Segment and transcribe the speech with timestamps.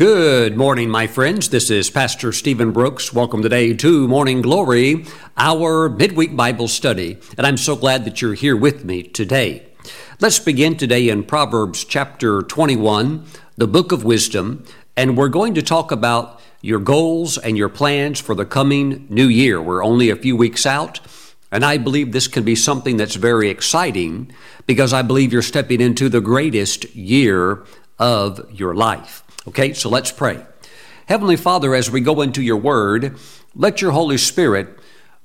[0.00, 1.50] Good morning, my friends.
[1.50, 3.12] This is Pastor Stephen Brooks.
[3.12, 5.04] Welcome today to Morning Glory,
[5.36, 7.18] our midweek Bible study.
[7.36, 9.66] And I'm so glad that you're here with me today.
[10.18, 13.26] Let's begin today in Proverbs chapter 21,
[13.58, 14.64] the book of wisdom,
[14.96, 19.28] and we're going to talk about your goals and your plans for the coming new
[19.28, 19.60] year.
[19.60, 21.00] We're only a few weeks out.
[21.52, 24.32] And I believe this can be something that's very exciting
[24.66, 27.66] because I believe you're stepping into the greatest year
[27.98, 29.24] of your life.
[29.48, 30.44] Okay, so let's pray.
[31.06, 33.18] Heavenly Father, as we go into your word,
[33.54, 34.78] let your Holy Spirit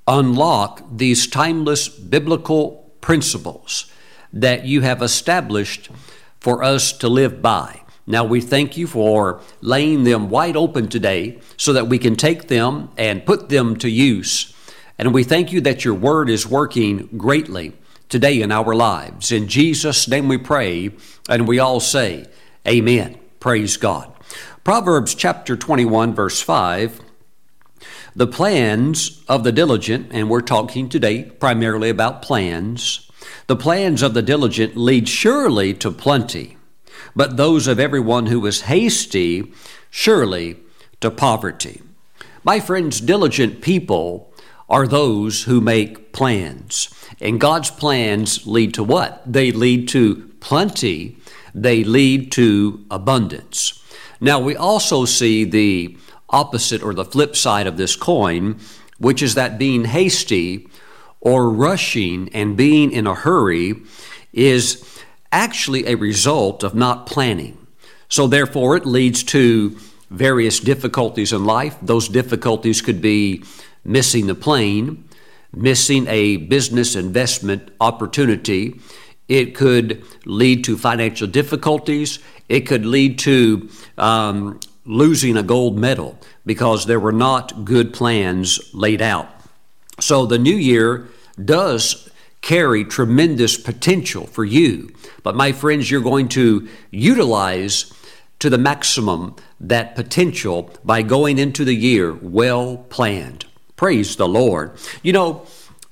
[0.08, 3.92] unlock these timeless biblical principles
[4.32, 5.90] that you have established
[6.40, 7.82] for us to live by.
[8.08, 12.48] Now we thank you for laying them wide open today so that we can take
[12.48, 14.56] them and put them to use.
[14.98, 17.74] And we thank you that your word is working greatly
[18.08, 19.32] today in our lives.
[19.32, 20.92] In Jesus' name we pray,
[21.28, 22.28] and we all say,
[22.68, 23.20] Amen.
[23.46, 24.12] Praise God.
[24.64, 27.00] Proverbs chapter 21, verse 5.
[28.16, 33.08] The plans of the diligent, and we're talking today primarily about plans,
[33.46, 36.58] the plans of the diligent lead surely to plenty,
[37.16, 39.54] but those of everyone who is hasty
[39.92, 40.58] surely
[41.00, 41.84] to poverty.
[42.44, 44.34] My friends, diligent people
[44.68, 46.90] are those who make plans.
[47.22, 49.22] And God's plans lead to what?
[49.32, 51.18] They lead to plenty
[51.56, 53.82] they lead to abundance.
[54.20, 55.98] Now, we also see the
[56.30, 58.60] opposite or the flip side of this coin,
[59.00, 60.68] which is that being hasty
[61.22, 63.76] or rushing and being in a hurry
[64.34, 64.84] is
[65.32, 67.58] actually a result of not planning.
[68.10, 69.78] So, therefore, it leads to
[70.10, 71.78] various difficulties in life.
[71.82, 73.44] Those difficulties could be
[73.84, 75.08] missing the plane,
[75.54, 78.80] missing a business investment opportunity,
[79.28, 82.20] it could lead to financial difficulties.
[82.48, 88.74] It could lead to um, losing a gold medal because there were not good plans
[88.74, 89.30] laid out.
[90.00, 91.08] So the new year
[91.44, 92.10] does
[92.42, 94.94] carry tremendous potential for you.
[95.24, 97.92] But my friends, you're going to utilize
[98.40, 103.46] to the maximum that potential by going into the year well planned.
[103.76, 104.78] Praise the Lord.
[105.02, 105.48] You know,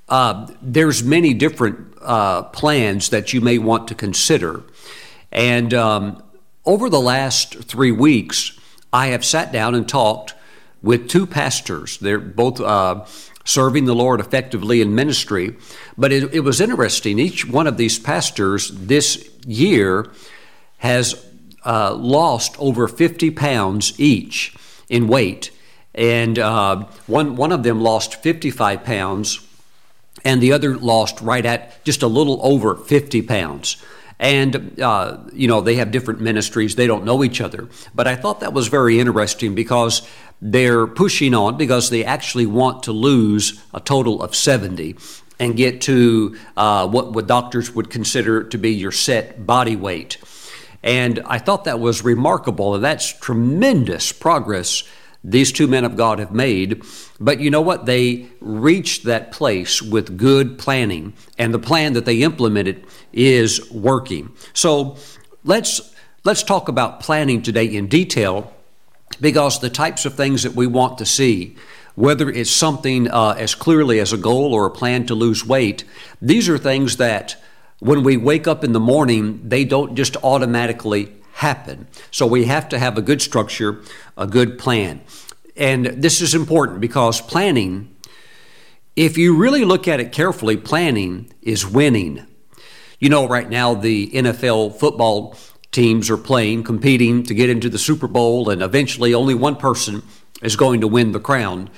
[0.09, 4.63] uh, there's many different uh, plans that you may want to consider.
[5.31, 6.23] And um,
[6.65, 8.57] over the last three weeks,
[8.91, 10.35] I have sat down and talked
[10.81, 11.97] with two pastors.
[11.97, 13.05] They're both uh,
[13.45, 15.55] serving the Lord effectively in ministry.
[15.97, 17.19] But it, it was interesting.
[17.19, 20.11] Each one of these pastors this year
[20.77, 21.25] has
[21.65, 24.55] uh, lost over 50 pounds each
[24.89, 25.51] in weight.
[25.95, 29.42] And uh, one, one of them lost 55 pounds
[30.25, 33.77] and the other lost right at just a little over 50 pounds.
[34.19, 37.67] And, uh, you know, they have different ministries, they don't know each other.
[37.93, 40.07] But I thought that was very interesting because
[40.41, 44.95] they're pushing on because they actually want to lose a total of 70
[45.39, 50.17] and get to uh, what, what doctors would consider to be your set body weight.
[50.83, 54.83] And I thought that was remarkable, and that's tremendous progress
[55.23, 56.83] these two men of God have made.
[57.23, 57.85] But you know what?
[57.85, 64.33] They reached that place with good planning, and the plan that they implemented is working.
[64.53, 64.97] So
[65.45, 65.95] let's
[66.25, 68.53] let's talk about planning today in detail,
[69.21, 71.55] because the types of things that we want to see.
[71.95, 75.85] Whether it's something uh, as clearly as a goal or a plan to lose weight,
[76.19, 77.41] these are things that
[77.79, 81.87] when we wake up in the morning, they don't just automatically happen.
[82.09, 83.81] So we have to have a good structure,
[84.17, 85.01] a good plan.
[85.55, 87.95] And this is important because planning,
[88.95, 92.25] if you really look at it carefully, planning is winning.
[92.99, 95.35] You know, right now the NFL football
[95.71, 100.03] teams are playing, competing to get into the Super Bowl, and eventually only one person
[100.41, 101.69] is going to win the crown.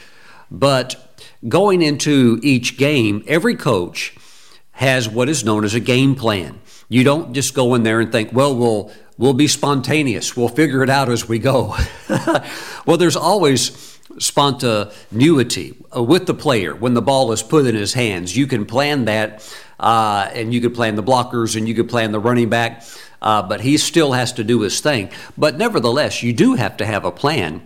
[0.51, 4.13] But going into each game, every coach
[4.73, 6.59] has what is known as a game plan.
[6.89, 10.35] You don't just go in there and think, well, we'll we'll be spontaneous.
[10.35, 11.75] We'll figure it out as we go.
[12.85, 17.93] well, there's always spontaneity uh, with the player when the ball is put in his
[17.93, 18.35] hands.
[18.35, 19.47] You can plan that,
[19.79, 22.83] uh, and you could plan the blockers, and you could plan the running back,
[23.21, 25.09] uh, but he still has to do his thing.
[25.37, 27.65] But nevertheless, you do have to have a plan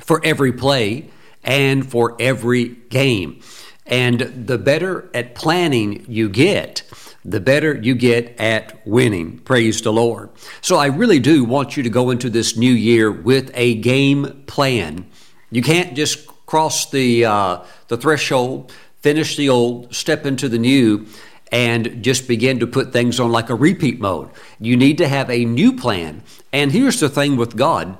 [0.00, 1.10] for every play
[1.42, 3.40] and for every game.
[3.84, 6.82] And the better at planning you get,
[7.24, 9.38] the better you get at winning.
[9.38, 10.30] Praise the Lord.
[10.60, 14.44] So I really do want you to go into this new year with a game
[14.46, 15.06] plan.
[15.50, 17.58] You can't just cross the uh,
[17.88, 21.06] the threshold, finish the old, step into the new,
[21.52, 24.30] and just begin to put things on like a repeat mode.
[24.58, 26.22] You need to have a new plan.
[26.52, 27.98] And here's the thing with God.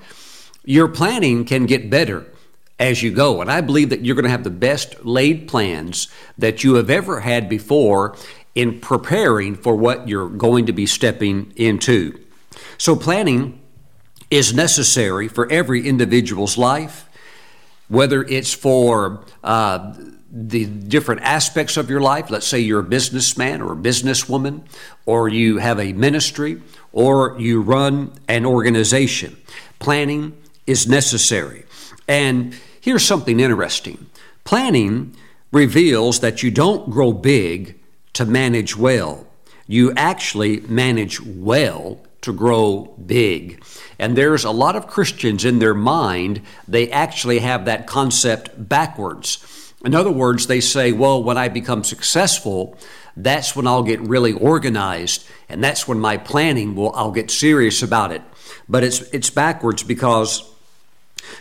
[0.65, 2.27] your planning can get better
[2.79, 3.41] as you go.
[3.41, 6.09] And I believe that you're going to have the best laid plans
[6.39, 8.17] that you have ever had before
[8.55, 12.19] in preparing for what you're going to be stepping into.
[12.79, 13.61] So, planning
[14.31, 17.09] is necessary for every individual's life,
[17.89, 19.95] whether it's for uh,
[20.31, 22.31] the different aspects of your life.
[22.31, 24.63] Let's say you're a businessman or a businesswoman,
[25.05, 26.63] or you have a ministry,
[26.93, 29.37] or you run an organization.
[29.79, 31.65] Planning is necessary.
[32.09, 34.07] And here's something interesting
[34.45, 35.15] planning
[35.53, 37.79] reveals that you don't grow big
[38.15, 39.27] to manage well,
[39.67, 43.63] you actually manage well to grow big.
[43.99, 49.75] And there's a lot of Christians in their mind, they actually have that concept backwards.
[49.85, 52.79] In other words, they say, well, when I become successful,
[53.17, 57.83] that's when I'll get really organized and that's when my planning will I'll get serious
[57.83, 58.23] about it.
[58.69, 60.51] But it's it's backwards because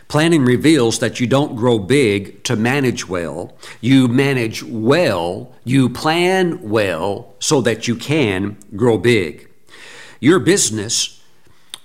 [0.07, 3.55] planning reveals that you don't grow big to manage well.
[3.79, 9.49] You manage well, you plan well so that you can grow big.
[10.19, 11.21] Your business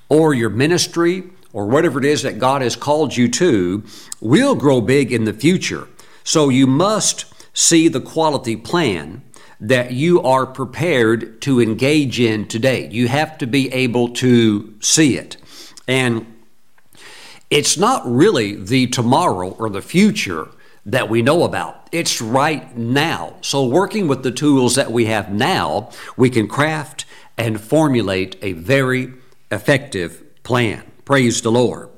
[0.08, 3.82] or your ministry or whatever it is that God has called you to
[4.20, 5.88] will grow big in the future.
[6.22, 9.22] So you must see the quality plan
[9.58, 12.88] that you are prepared to engage in today.
[12.90, 15.38] You have to be able to see it.
[15.88, 16.26] And
[17.50, 20.48] it's not really the tomorrow or the future
[20.84, 21.88] that we know about.
[21.92, 23.34] It's right now.
[23.40, 27.04] So, working with the tools that we have now, we can craft
[27.36, 29.12] and formulate a very
[29.50, 30.84] effective plan.
[31.04, 31.90] Praise the Lord.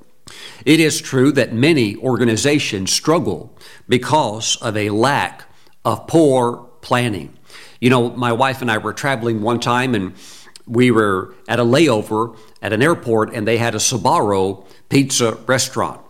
[0.65, 3.57] It is true that many organizations struggle
[3.89, 5.45] because of a lack
[5.85, 7.35] of poor planning.
[7.81, 10.15] You know, my wife and I were traveling one time and
[10.69, 16.01] we were at a layover at an airport and they had a Sbarro pizza restaurant.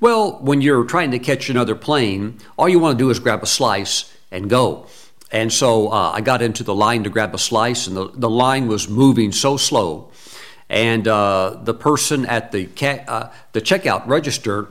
[0.00, 3.42] Well, when you're trying to catch another plane, all you want to do is grab
[3.42, 4.86] a slice and go.
[5.30, 8.30] And so uh, I got into the line to grab a slice, and the, the
[8.30, 10.10] line was moving so slow
[10.70, 14.68] and uh, the person at the ca- uh, the checkout register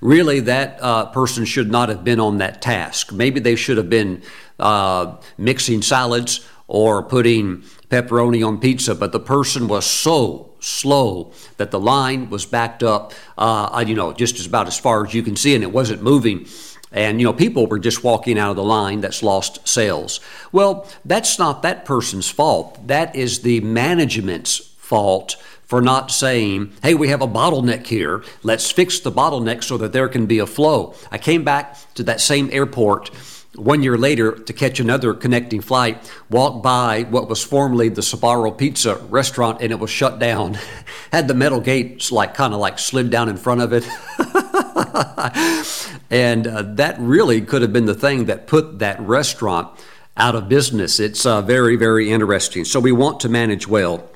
[0.00, 3.12] really that uh, person should not have been on that task.
[3.12, 4.22] Maybe they should have been
[4.60, 11.70] uh, mixing salads or putting pepperoni on pizza, but the person was so slow that
[11.70, 15.36] the line was backed up, uh, you know, just about as far as you can
[15.36, 16.46] see, and it wasn't moving.
[16.90, 20.20] And, you know, people were just walking out of the line that's lost sales.
[20.52, 22.86] Well, that's not that person's fault.
[22.86, 28.22] That is the management's fault for not saying, hey, we have a bottleneck here.
[28.42, 30.94] Let's fix the bottleneck so that there can be a flow.
[31.10, 33.10] I came back to that same airport
[33.56, 38.56] one year later to catch another connecting flight, walked by what was formerly the Sbarro
[38.56, 40.58] Pizza restaurant and it was shut down.
[41.12, 43.84] Had the metal gates like kind of like slid down in front of it.
[46.10, 49.68] and uh, that really could have been the thing that put that restaurant
[50.16, 51.00] out of business.
[51.00, 52.64] It's uh, very, very interesting.
[52.64, 54.08] So we want to manage well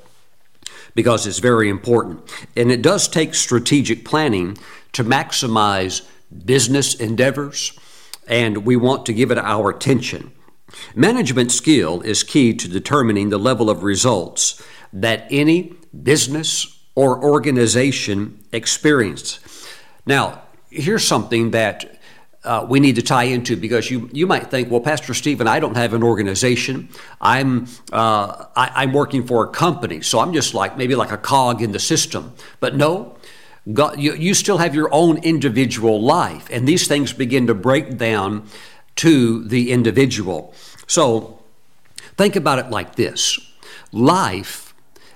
[0.95, 2.29] because it's very important.
[2.57, 4.59] And it does take strategic planning
[4.93, 6.07] to maximize
[6.45, 7.79] business endeavors,
[8.29, 10.33] and we want to give it our attention.
[10.95, 14.63] Management skill is key to determining the level of results
[14.93, 19.41] that any business or organization experience.
[20.05, 21.99] Now, here's something that
[22.45, 25.59] uh, we need to tie into because you you might think, well, Pastor Stephen, I
[25.61, 26.89] don't have an organization.
[27.21, 31.19] I'm uh, I, am working for a company, so I'm just like maybe like a
[31.19, 32.35] cog in the system.
[32.61, 33.17] But no,
[33.73, 37.99] God, you, you still have your own individual life, and these things begin to break
[37.99, 38.47] down
[38.97, 40.55] to the individual.
[40.87, 41.39] So
[42.17, 43.39] think about it like this:
[43.93, 44.75] life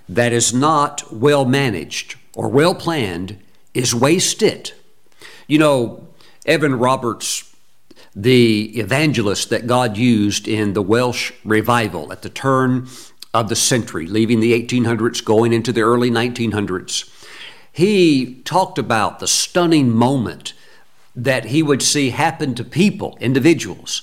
[0.08, 3.38] that is not well managed or well planned
[3.74, 4.72] is wasted.
[5.46, 6.08] You know,
[6.44, 7.54] Evan Roberts,
[8.14, 12.88] the evangelist that God used in the Welsh revival at the turn
[13.32, 17.08] of the century, leaving the 1800s, going into the early 1900s,
[17.72, 20.52] he talked about the stunning moment
[21.16, 24.02] that he would see happen to people, individuals,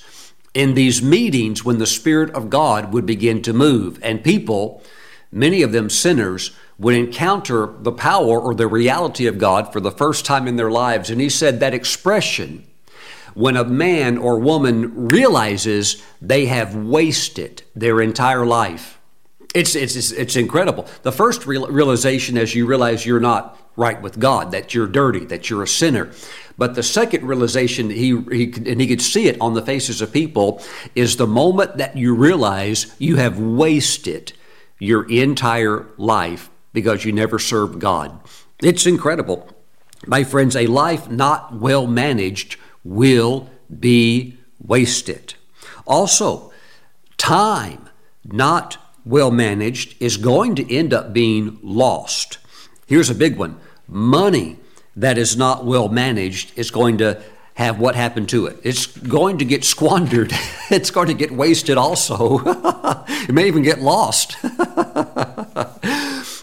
[0.54, 4.00] in these meetings when the Spirit of God would begin to move.
[4.02, 4.84] And people,
[5.32, 9.92] many of them sinners, would encounter the power or the reality of God for the
[9.92, 11.10] first time in their lives.
[11.10, 12.66] And he said that expression,
[13.34, 18.99] when a man or woman realizes they have wasted their entire life.
[19.56, 20.88] It's, it's, it's incredible.
[21.02, 25.26] The first real, realization is you realize you're not right with God, that you're dirty,
[25.26, 26.12] that you're a sinner.
[26.58, 30.12] But the second realization, he, he, and he could see it on the faces of
[30.12, 30.62] people,
[30.94, 34.34] is the moment that you realize you have wasted
[34.78, 38.20] your entire life because you never served God.
[38.62, 39.50] It's incredible.
[40.06, 45.34] My friends, a life not well managed will be wasted.
[45.88, 46.52] Also,
[47.18, 47.90] time
[48.26, 52.38] not well managed is going to end up being lost.
[52.88, 54.58] Here's a big one money
[54.96, 57.22] that is not well managed is going to
[57.56, 58.58] have what happened to it.
[58.64, 60.32] It's going to get squandered.
[60.70, 62.40] it's going to get wasted also.
[63.08, 64.38] it may even get lost.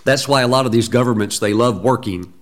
[0.05, 2.33] That's why a lot of these governments they love working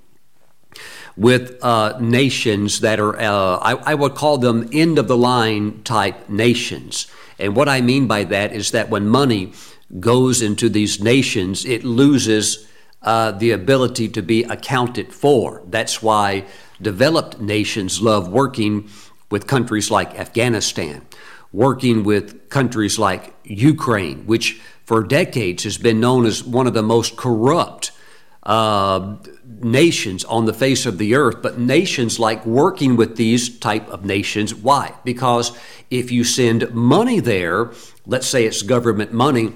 [1.16, 5.82] with uh, nations that are uh, I, I would call them end of the line
[5.84, 7.06] type nations.
[7.38, 9.52] And what I mean by that is that when money
[10.00, 12.66] goes into these nations, it loses
[13.02, 15.62] uh, the ability to be accounted for.
[15.66, 16.46] That's why
[16.80, 18.88] developed nations love working
[19.30, 21.02] with countries like Afghanistan,
[21.52, 26.82] working with countries like Ukraine, which for decades has been known as one of the
[26.82, 27.92] most corrupt
[28.42, 29.16] uh,
[29.60, 31.40] nations on the face of the earth.
[31.42, 34.54] But nations like working with these type of nations.
[34.54, 34.94] Why?
[35.04, 35.56] Because
[35.90, 37.72] if you send money there,
[38.06, 39.54] let's say it's government money,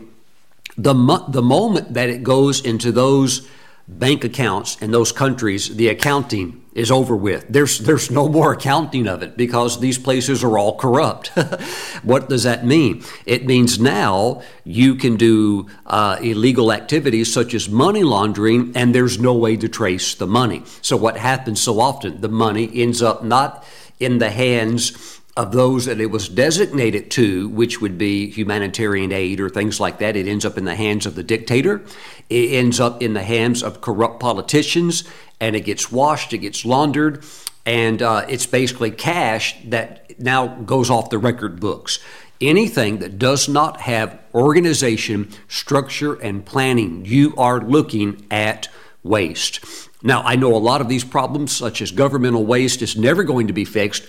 [0.79, 0.95] the,
[1.29, 3.47] the moment that it goes into those
[3.89, 7.47] bank accounts in those countries, the accounting is over with.
[7.49, 11.29] There's there's no more accounting of it because these places are all corrupt.
[12.05, 13.03] what does that mean?
[13.27, 19.19] It means now you can do uh, illegal activities such as money laundering, and there's
[19.19, 20.63] no way to trace the money.
[20.83, 22.21] So what happens so often?
[22.21, 23.65] The money ends up not
[23.99, 29.39] in the hands of those that it was designated to, which would be humanitarian aid
[29.39, 30.17] or things like that.
[30.17, 31.81] It ends up in the hands of the dictator.
[32.29, 35.05] It ends up in the hands of corrupt politicians,
[35.39, 37.25] and it gets washed, it gets laundered,
[37.65, 42.01] and uh, it's basically cash that now goes off the record books.
[42.41, 48.69] Anything that does not have organization, structure, and planning, you are looking at
[49.05, 49.65] waste.
[50.03, 53.47] Now, I know a lot of these problems, such as governmental waste, is never going
[53.47, 54.05] to be fixed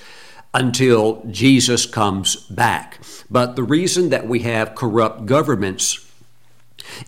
[0.53, 3.00] until Jesus comes back.
[3.29, 6.06] But the reason that we have corrupt governments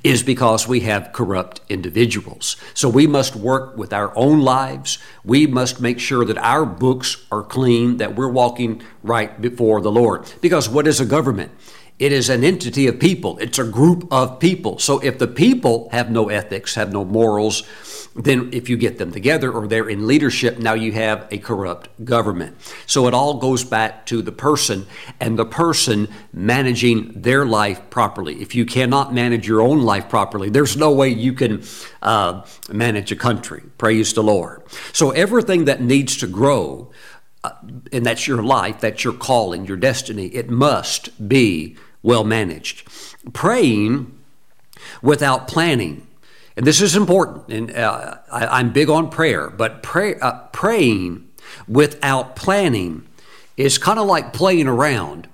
[0.04, 2.56] is because we have corrupt individuals.
[2.74, 5.00] So we must work with our own lives.
[5.24, 9.92] We must make sure that our books are clean, that we're walking right before the
[9.92, 10.32] Lord.
[10.42, 11.52] Because what is a government?
[12.00, 13.38] It is an entity of people.
[13.38, 14.80] It's a group of people.
[14.80, 17.64] So if the people have no ethics, have no morals,
[18.16, 21.90] then if you get them together or they're in leadership, now you have a corrupt
[22.04, 22.58] government.
[22.86, 24.86] So it all goes back to the person
[25.20, 28.42] and the person managing their life properly.
[28.42, 31.64] If you cannot manage your own life properly, there's no way you can
[32.02, 33.64] uh, manage a country.
[33.78, 34.64] Praise the Lord.
[34.92, 36.92] So everything that needs to grow,
[37.44, 37.52] uh,
[37.92, 42.88] and that's your life, that's your calling, your destiny, it must be well managed.
[43.34, 44.18] Praying
[45.02, 46.08] without planning
[46.56, 51.30] and this is important, and uh, I, am big on prayer, but pray, uh, praying
[51.68, 53.08] without planning
[53.56, 55.30] is kind of like playing around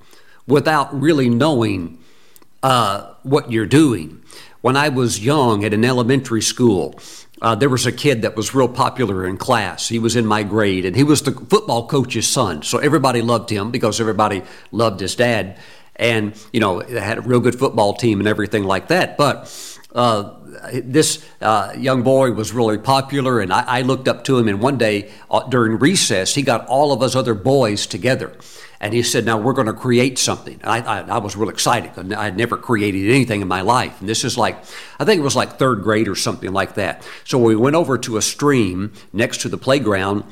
[0.48, 1.98] without really knowing
[2.62, 4.22] uh, what you're doing.
[4.62, 7.00] When I was young at an elementary school,
[7.41, 9.88] uh, there was a kid that was real popular in class.
[9.88, 12.63] He was in my grade, and he was the football coach's son.
[12.63, 15.58] So everybody loved him because everybody loved his dad.
[15.96, 19.17] And, you know, they had a real good football team and everything like that.
[19.17, 19.51] But
[19.94, 20.36] uh,
[20.74, 24.48] this uh, young boy was really popular, and I, I, looked up to him.
[24.48, 28.36] And one day uh, during recess, he got all of us other boys together,
[28.79, 32.13] and he said, "Now we're going to create something." I, I, I, was real excited.
[32.13, 34.57] I had never created anything in my life, and this is like,
[35.00, 37.07] I think it was like third grade or something like that.
[37.24, 40.24] So we went over to a stream next to the playground,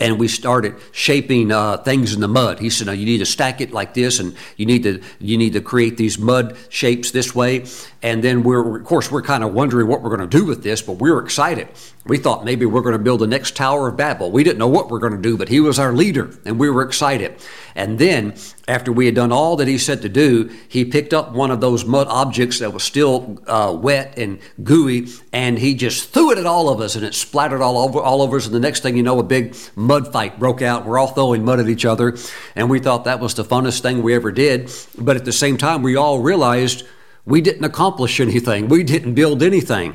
[0.00, 2.58] and we started shaping uh, things in the mud.
[2.58, 5.38] He said, "Now you need to stack it like this, and you need to you
[5.38, 7.64] need to create these mud shapes this way."
[8.02, 10.62] And then we're of course we're kind of wondering what we're going to do with
[10.62, 11.68] this, but we are excited.
[12.04, 14.30] We thought maybe we're going to build the next Tower of Babel.
[14.30, 16.70] We didn't know what we're going to do, but he was our leader, and we
[16.70, 17.36] were excited.
[17.78, 18.34] And then
[18.66, 21.60] after we had done all that he said to do, he picked up one of
[21.60, 26.38] those mud objects that was still uh, wet and gooey, and he just threw it
[26.38, 28.46] at all of us, and it splattered all over all over us.
[28.46, 30.86] And the next thing you know, a big mud fight broke out.
[30.86, 32.16] We're all throwing mud at each other,
[32.56, 34.72] and we thought that was the funnest thing we ever did.
[34.98, 36.84] But at the same time, we all realized
[37.26, 38.68] we didn't accomplish anything.
[38.68, 39.94] We didn't build anything.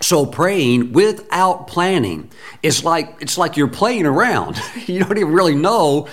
[0.00, 2.30] So praying without planning
[2.62, 4.58] is like it's like you're playing around.
[4.86, 6.08] you don't even really know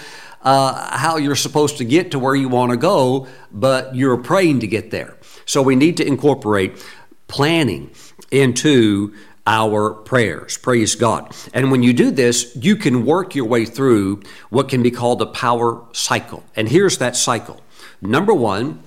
[0.47, 4.61] uh, how you're supposed to get to where you want to go, but you're praying
[4.61, 5.17] to get there.
[5.45, 6.81] So we need to incorporate
[7.27, 7.91] planning
[8.31, 9.13] into
[9.45, 10.57] our prayers.
[10.57, 11.35] Praise God.
[11.53, 15.21] And when you do this, you can work your way through what can be called
[15.21, 16.45] a power cycle.
[16.55, 17.59] And here's that cycle.
[18.01, 18.81] Number one,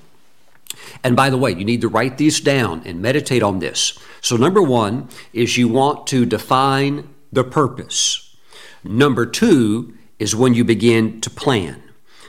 [1.05, 3.99] and by the way, you need to write these down and meditate on this.
[4.23, 8.35] So, number one is you want to define the purpose.
[8.83, 11.83] Number two is when you begin to plan.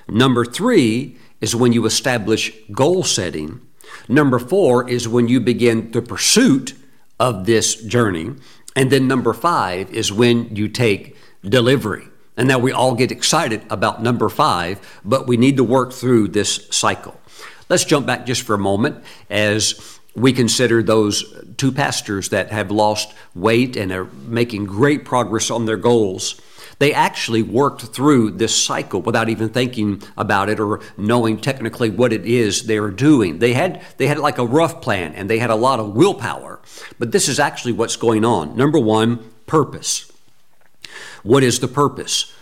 [0.07, 3.62] Number three is when you establish goal setting.
[4.07, 6.74] Number four is when you begin the pursuit
[7.19, 8.31] of this journey.
[8.75, 12.07] And then number five is when you take delivery.
[12.38, 16.29] And now we all get excited about number five, but we need to work through
[16.29, 17.19] this cycle.
[17.69, 21.24] Let's jump back just for a moment as we consider those
[21.57, 26.39] two pastors that have lost weight and are making great progress on their goals.
[26.81, 32.11] They actually worked through this cycle without even thinking about it or knowing technically what
[32.11, 33.38] it is they were doing.
[33.38, 36.59] They had they had like a rough plan and they had a lot of willpower.
[36.97, 38.57] But this is actually what's going on.
[38.57, 40.11] Number 1, purpose.
[41.21, 42.33] What is the purpose?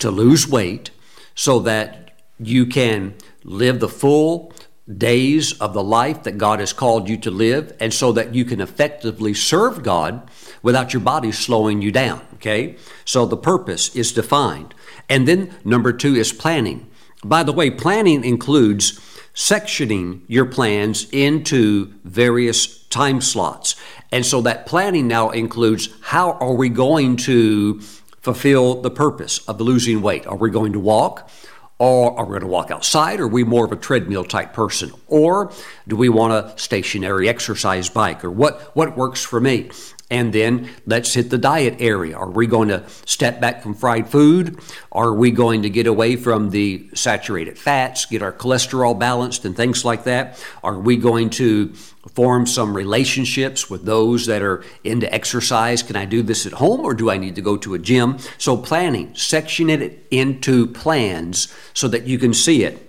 [0.00, 0.90] To lose weight
[1.36, 4.52] so that you can live the full
[4.92, 8.44] days of the life that God has called you to live, and so that you
[8.44, 10.28] can effectively serve God
[10.62, 12.20] without your body slowing you down.
[12.34, 12.76] Okay?
[13.04, 14.74] So the purpose is defined.
[15.08, 16.90] And then number two is planning.
[17.24, 19.00] By the way, planning includes
[19.34, 23.76] sectioning your plans into various time slots.
[24.10, 27.80] And so that planning now includes how are we going to
[28.20, 30.26] fulfill the purpose of losing weight?
[30.26, 31.30] Are we going to walk?
[31.78, 33.20] Or are we going to walk outside?
[33.20, 34.90] Are we more of a treadmill type person?
[35.06, 35.52] Or
[35.86, 38.24] do we want a stationary exercise bike?
[38.24, 39.70] Or what, what works for me?
[40.10, 42.16] And then let's hit the diet area.
[42.16, 44.58] Are we going to step back from fried food?
[44.90, 49.54] Are we going to get away from the saturated fats, get our cholesterol balanced, and
[49.54, 50.42] things like that?
[50.62, 51.74] Are we going to
[52.14, 55.82] form some relationships with those that are into exercise?
[55.82, 58.16] Can I do this at home or do I need to go to a gym?
[58.38, 62.87] So, planning, section it into plans so that you can see it.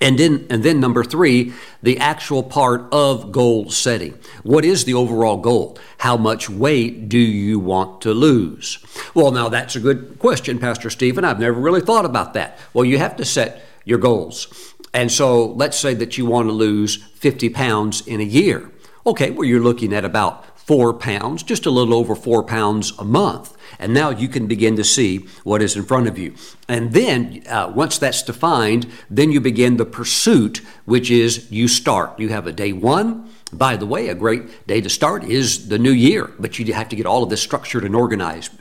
[0.00, 4.18] And then, and then number three, the actual part of goal setting.
[4.42, 5.78] What is the overall goal?
[5.98, 8.78] How much weight do you want to lose?
[9.14, 11.24] Well, now that's a good question, Pastor Stephen.
[11.24, 12.58] I've never really thought about that.
[12.72, 14.74] Well, you have to set your goals.
[14.94, 18.71] And so let's say that you want to lose 50 pounds in a year.
[19.04, 23.04] Okay, well, you're looking at about four pounds, just a little over four pounds a
[23.04, 23.56] month.
[23.80, 26.34] And now you can begin to see what is in front of you.
[26.68, 32.20] And then, uh, once that's defined, then you begin the pursuit, which is you start.
[32.20, 33.28] You have a day one.
[33.52, 36.88] By the way, a great day to start is the new year, but you have
[36.90, 38.52] to get all of this structured and organized.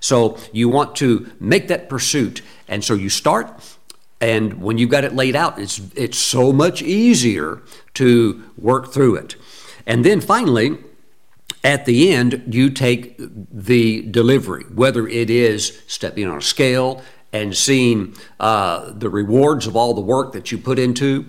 [0.00, 2.40] So you want to make that pursuit.
[2.68, 3.76] And so you start,
[4.18, 7.60] and when you've got it laid out, it's, it's so much easier
[7.94, 9.36] to work through it.
[9.86, 10.78] And then finally,
[11.62, 17.56] at the end, you take the delivery, whether it is stepping on a scale and
[17.56, 21.26] seeing uh, the rewards of all the work that you put into,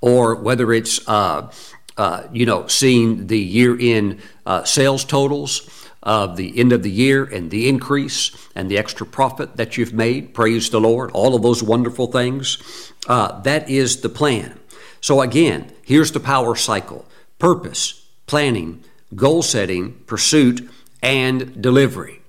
[0.00, 1.50] or whether it's uh,
[1.96, 7.24] uh, you know seeing the year-end uh, sales totals of the end of the year
[7.24, 10.34] and the increase and the extra profit that you've made.
[10.34, 11.10] Praise the Lord!
[11.12, 12.92] All of those wonderful things.
[13.06, 14.58] Uh, that is the plan.
[15.00, 17.06] So again, here's the power cycle:
[17.44, 18.82] purpose, planning
[19.14, 20.66] goal setting, pursuit,
[21.02, 22.22] and delivery.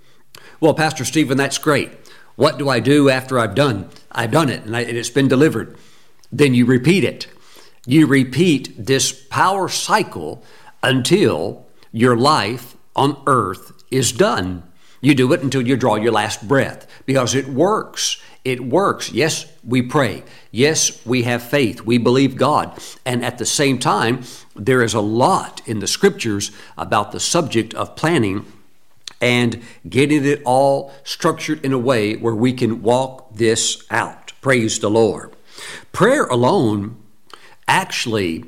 [0.60, 1.90] Well, Pastor Stephen, that's great.
[2.36, 3.90] What do I do after I've done?
[4.12, 5.78] I've done it and, I, and it's been delivered.
[6.34, 7.28] Then you repeat it.
[7.88, 10.44] You repeat this power cycle
[10.84, 14.64] until your life on earth is done.
[15.00, 18.22] You do it until you draw your last breath because it works.
[18.46, 19.12] It works.
[19.12, 20.24] Yes, we pray.
[20.52, 21.82] Yes, we have faith.
[21.82, 22.80] We believe God.
[23.04, 24.22] And at the same time,
[24.56, 28.46] there is a lot in the scriptures about the subject of planning
[29.20, 34.34] and getting it all structured in a way where we can walk this out.
[34.42, 35.34] Praise the Lord.
[35.92, 36.98] Prayer alone,
[37.68, 38.46] actually,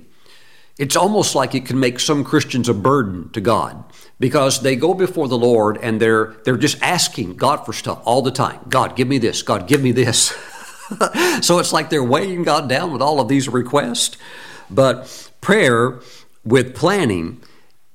[0.78, 3.84] it's almost like it can make some Christians a burden to God
[4.20, 8.22] because they go before the Lord and they're they're just asking God for stuff all
[8.22, 8.60] the time.
[8.70, 9.42] God, give me this.
[9.42, 10.36] God, give me this.
[11.42, 14.18] so it's like they're weighing God down with all of these requests.
[14.70, 16.00] But prayer
[16.44, 17.42] with planning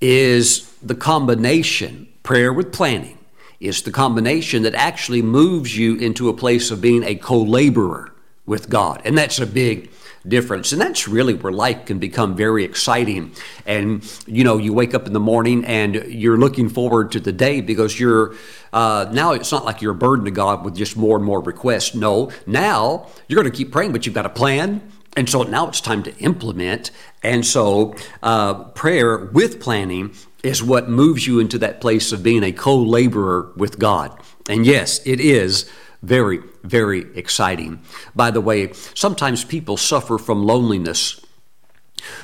[0.01, 2.09] is the combination.
[2.23, 3.19] Prayer with planning
[3.61, 8.13] is the combination that actually moves you into a place of being a co-laborer
[8.45, 9.01] with God.
[9.05, 9.91] And that's a big
[10.27, 10.73] difference.
[10.73, 13.33] And that's really where life can become very exciting.
[13.67, 17.33] And, you know, you wake up in the morning and you're looking forward to the
[17.33, 18.35] day because you're,
[18.73, 21.41] uh, now it's not like you're a burden to God with just more and more
[21.41, 21.95] requests.
[21.95, 24.81] No, now you're going to keep praying, but you've got a plan.
[25.17, 26.91] And so now it's time to implement.
[27.23, 32.43] And so uh, prayer with planning is what moves you into that place of being
[32.43, 34.19] a co laborer with God.
[34.49, 35.71] And yes, it is
[36.03, 37.81] very, very exciting.
[38.15, 41.25] By the way, sometimes people suffer from loneliness.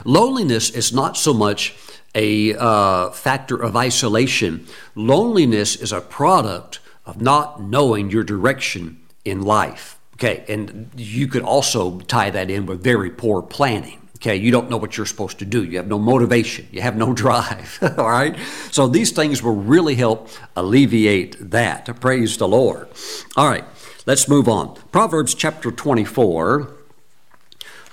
[0.05, 1.77] Loneliness is not so much
[2.15, 9.43] a uh, factor of isolation, loneliness is a product of not knowing your direction in
[9.43, 9.99] life.
[10.15, 14.08] Okay, and you could also tie that in with very poor planning.
[14.19, 15.63] Okay, you don't know what you're supposed to do.
[15.63, 16.67] You have no motivation.
[16.73, 17.79] You have no drive.
[17.97, 18.37] All right?
[18.73, 22.01] So these things will really help alleviate that.
[22.01, 22.89] Praise the Lord.
[23.37, 23.65] All right,
[24.07, 24.75] let's move on.
[24.91, 26.75] Proverbs chapter 24.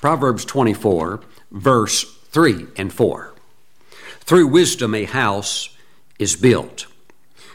[0.01, 3.33] Proverbs 24, verse 3 and 4.
[4.21, 5.69] Through wisdom a house
[6.17, 6.87] is built,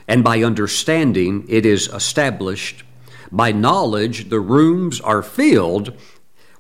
[0.06, 2.84] and by understanding it is established.
[3.32, 5.92] By knowledge the rooms are filled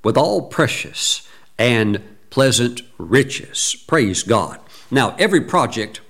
[0.02, 1.28] with all precious
[1.60, 3.76] and pleasant riches.
[3.86, 4.58] Praise God.
[4.90, 6.00] Now, every project,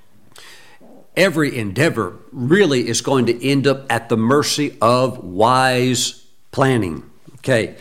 [1.16, 7.02] every endeavor really is going to end up at the mercy of wise planning.
[7.38, 7.76] Okay.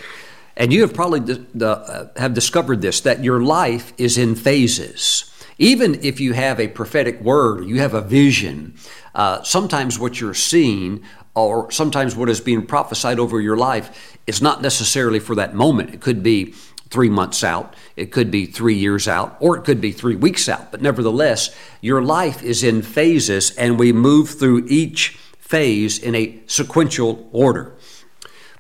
[0.58, 5.32] And you have probably uh, have discovered this that your life is in phases.
[5.60, 8.76] Even if you have a prophetic word, you have a vision,
[9.14, 11.04] uh, sometimes what you're seeing
[11.36, 15.94] or sometimes what is being prophesied over your life is not necessarily for that moment.
[15.94, 16.54] It could be
[16.90, 20.50] three months out, it could be three years out, or it could be three weeks
[20.50, 20.72] out.
[20.72, 26.40] But nevertheless, your life is in phases, and we move through each phase in a
[26.48, 27.76] sequential order.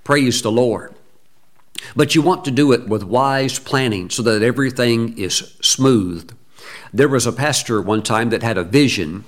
[0.03, 0.93] Praise the Lord.
[1.95, 6.35] But you want to do it with wise planning so that everything is smooth.
[6.93, 9.23] There was a pastor one time that had a vision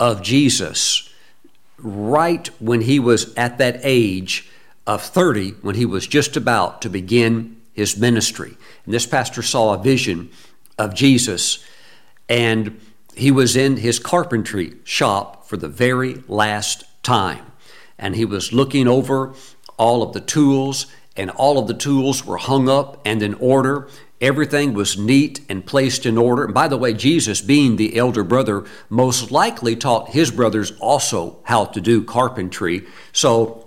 [0.00, 1.08] of Jesus
[1.78, 4.50] right when he was at that age
[4.86, 8.56] of 30, when he was just about to begin his ministry.
[8.84, 10.30] And this pastor saw a vision
[10.78, 11.64] of Jesus,
[12.28, 12.80] and
[13.14, 17.44] he was in his carpentry shop for the very last time.
[17.98, 19.34] And he was looking over
[19.76, 23.88] all of the tools, and all of the tools were hung up and in order.
[24.20, 26.44] Everything was neat and placed in order.
[26.44, 31.40] And by the way, Jesus, being the elder brother, most likely taught his brothers also
[31.44, 32.86] how to do carpentry.
[33.12, 33.66] So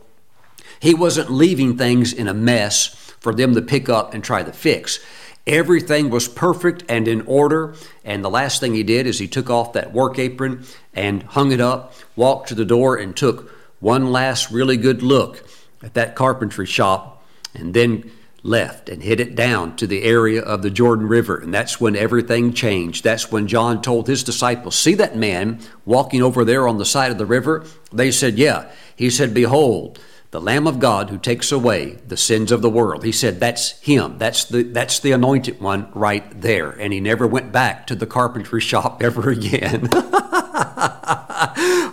[0.79, 4.51] he wasn't leaving things in a mess for them to pick up and try to
[4.51, 4.99] fix.
[5.47, 7.73] Everything was perfect and in order.
[8.03, 11.51] And the last thing he did is he took off that work apron and hung
[11.51, 15.43] it up, walked to the door, and took one last really good look
[15.81, 18.11] at that carpentry shop, and then
[18.43, 21.39] left and headed down to the area of the Jordan River.
[21.39, 23.03] And that's when everything changed.
[23.03, 27.11] That's when John told his disciples, See that man walking over there on the side
[27.11, 27.65] of the river?
[27.91, 28.71] They said, Yeah.
[28.95, 29.99] He said, Behold,
[30.35, 33.05] the Lamb of God who takes away the sins of the world.
[33.05, 34.17] He said, That's him.
[34.17, 36.71] That's the, that's the anointed one right there.
[36.71, 39.83] And he never went back to the carpentry shop ever again.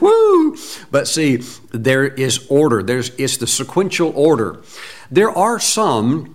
[0.00, 0.56] Woo!
[0.90, 1.36] But see,
[1.70, 2.82] there is order.
[2.82, 4.60] There's, it's the sequential order.
[5.08, 6.34] There are some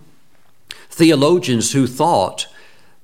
[0.90, 2.48] theologians who thought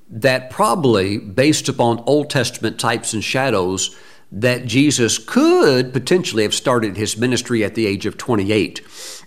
[0.10, 3.98] that probably, based upon Old Testament types and shadows,
[4.34, 8.82] that Jesus could potentially have started his ministry at the age of 28.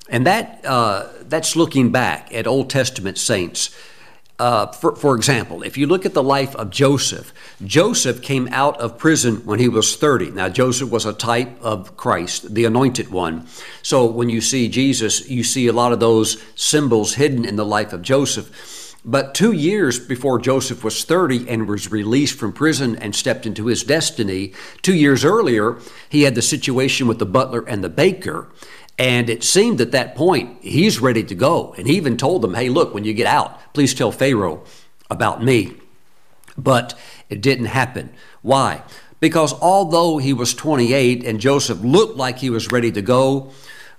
[0.09, 3.75] And that, uh, that's looking back at Old Testament saints.
[4.39, 7.33] Uh, for, for example, if you look at the life of Joseph,
[7.65, 10.33] Joseph came out of prison when he was 30.
[10.33, 13.47] Now, Joseph was a type of Christ, the anointed one.
[13.83, 17.65] So when you see Jesus, you see a lot of those symbols hidden in the
[17.65, 18.51] life of Joseph.
[19.09, 23.67] But two years before Joseph was 30 and was released from prison and stepped into
[23.67, 28.49] his destiny, two years earlier, he had the situation with the butler and the baker.
[28.99, 31.73] And it seemed at that point he's ready to go.
[31.79, 34.65] And he even told them, hey, look, when you get out, please tell Pharaoh
[35.09, 35.75] about me.
[36.59, 38.13] But it didn't happen.
[38.43, 38.83] Why?
[39.21, 43.53] Because although he was 28 and Joseph looked like he was ready to go,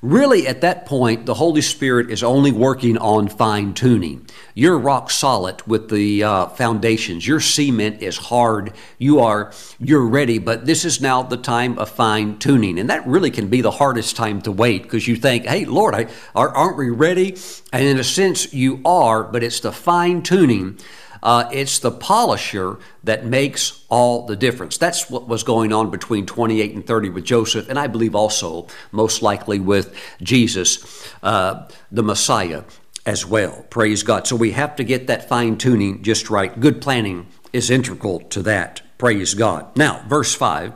[0.03, 4.27] Really, at that point, the Holy Spirit is only working on fine tuning.
[4.53, 7.27] You're rock solid with the uh, foundations.
[7.27, 8.73] Your cement is hard.
[8.99, 13.07] You are you're ready, but this is now the time of fine tuning, and that
[13.07, 16.05] really can be the hardest time to wait because you think, "Hey, Lord, I,
[16.35, 17.35] aren't we ready?"
[17.73, 20.77] And in a sense, you are, but it's the fine tuning
[21.23, 24.77] uh, it's the polisher that makes all the difference.
[24.77, 28.67] That's what was going on between 28 and 30 with Joseph, and I believe also
[28.91, 32.63] most likely with Jesus, uh, the Messiah,
[33.05, 33.65] as well.
[33.69, 34.27] Praise God.
[34.27, 36.59] So we have to get that fine tuning just right.
[36.59, 38.81] Good planning is integral to that.
[38.97, 39.75] Praise God.
[39.77, 40.73] Now, verse 5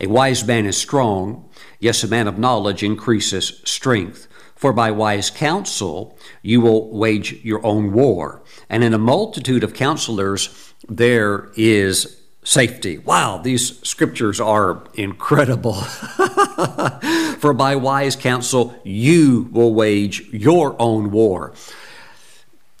[0.00, 1.48] A wise man is strong,
[1.80, 4.28] yes, a man of knowledge increases strength.
[4.60, 8.42] For by wise counsel you will wage your own war.
[8.68, 12.98] And in a multitude of counselors there is safety.
[12.98, 15.72] Wow, these scriptures are incredible.
[17.38, 21.54] For by wise counsel you will wage your own war.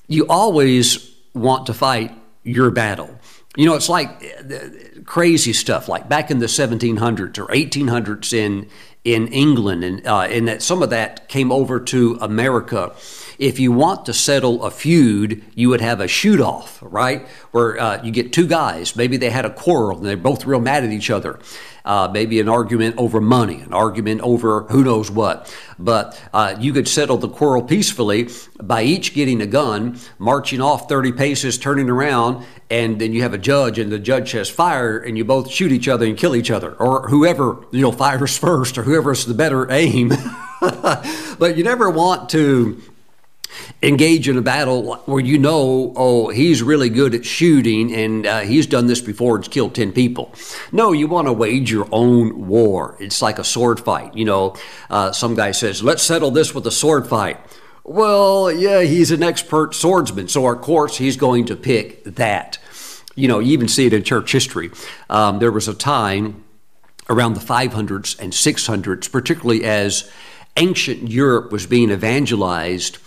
[0.06, 2.12] You always want to fight
[2.42, 3.18] your battle.
[3.56, 4.08] You know, it's like
[4.38, 8.68] uh, crazy stuff, like back in the 1700s or 1800s in
[9.02, 12.92] in England, and uh, and that some of that came over to America.
[13.40, 17.26] If you want to settle a feud, you would have a shoot off, right?
[17.52, 20.60] Where uh, you get two guys, maybe they had a quarrel and they're both real
[20.60, 21.40] mad at each other.
[21.82, 25.50] Uh, maybe an argument over money, an argument over who knows what.
[25.78, 28.28] But uh, you could settle the quarrel peacefully
[28.62, 33.32] by each getting a gun, marching off 30 paces, turning around, and then you have
[33.32, 36.36] a judge, and the judge says fire, and you both shoot each other and kill
[36.36, 40.12] each other, or whoever you know fires first, or whoever has the better aim.
[40.60, 42.78] but you never want to
[43.82, 48.40] engage in a battle where you know, oh, he's really good at shooting and uh,
[48.40, 50.34] he's done this before and killed 10 people.
[50.70, 52.96] No, you want to wage your own war.
[53.00, 54.14] It's like a sword fight.
[54.14, 54.56] You know,
[54.90, 57.38] uh, some guy says, let's settle this with a sword fight.
[57.82, 62.58] Well, yeah, he's an expert swordsman, so of course he's going to pick that.
[63.14, 64.70] You know, you even see it in church history.
[65.08, 66.44] Um, there was a time
[67.08, 70.10] around the 500s and 600s, particularly as
[70.56, 72.98] ancient Europe was being evangelized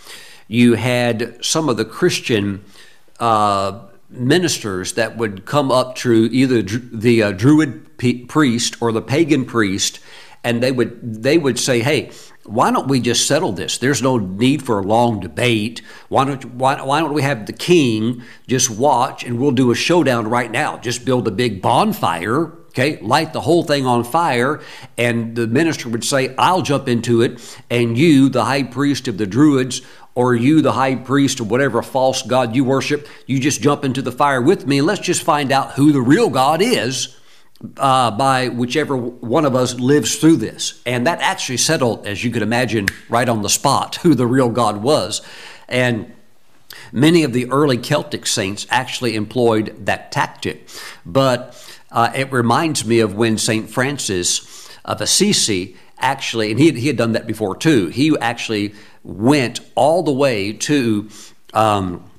[0.48, 2.64] you had some of the Christian
[3.20, 3.80] uh,
[4.10, 9.44] ministers that would come up to either the uh, Druid p- priest or the pagan
[9.44, 10.00] priest,
[10.42, 12.10] and they would they would say, "Hey,
[12.44, 13.78] why don't we just settle this?
[13.78, 15.80] There's no need for a long debate.
[16.08, 19.74] Why don't why, why don't we have the king just watch and we'll do a
[19.74, 20.78] showdown right now?
[20.78, 24.60] Just build a big bonfire." Okay, light the whole thing on fire,
[24.98, 29.16] and the minister would say, I'll jump into it, and you, the high priest of
[29.16, 29.80] the Druids,
[30.14, 34.02] or you, the high priest, or whatever false god you worship, you just jump into
[34.02, 37.16] the fire with me and let's just find out who the real God is
[37.76, 40.80] uh, by whichever one of us lives through this.
[40.86, 44.50] And that actually settled, as you could imagine, right on the spot who the real
[44.50, 45.22] God was.
[45.68, 46.12] And
[46.92, 50.68] many of the early Celtic saints actually employed that tactic.
[51.04, 53.70] But uh, it reminds me of when St.
[53.70, 59.60] Francis of Assisi actually, and he, he had done that before too, he actually went
[59.74, 61.08] all the way to
[61.52, 62.10] um,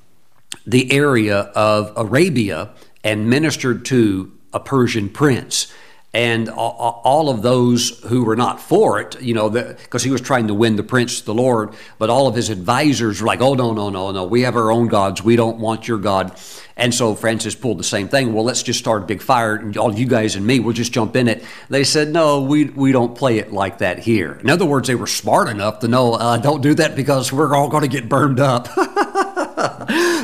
[0.66, 2.70] the area of Arabia
[3.04, 5.72] and ministered to a Persian prince.
[6.16, 10.46] And all of those who were not for it, you know, because he was trying
[10.46, 13.74] to win the prince the Lord, but all of his advisors were like, oh, no,
[13.74, 15.22] no, no, no, we have our own gods.
[15.22, 16.34] We don't want your God.
[16.74, 18.32] And so Francis pulled the same thing.
[18.32, 20.90] Well, let's just start a big fire, and all you guys and me, we'll just
[20.90, 21.44] jump in it.
[21.68, 24.38] They said, no, we, we don't play it like that here.
[24.40, 27.54] In other words, they were smart enough to know, uh, don't do that because we're
[27.54, 28.68] all going to get burned up.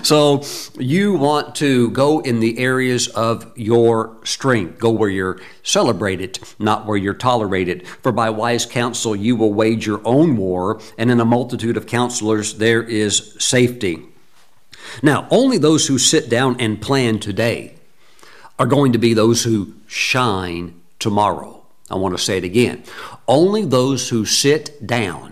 [0.02, 0.42] so
[0.78, 4.78] you want to go in the areas of your strength.
[4.78, 7.86] Go where you're celebrated, not where you're tolerated.
[7.86, 11.86] For by wise counsel you will wage your own war, and in a multitude of
[11.86, 14.02] counselors there is safety.
[15.02, 17.74] Now, only those who sit down and plan today
[18.58, 21.64] are going to be those who shine tomorrow.
[21.90, 22.84] I want to say it again.
[23.28, 25.31] Only those who sit down.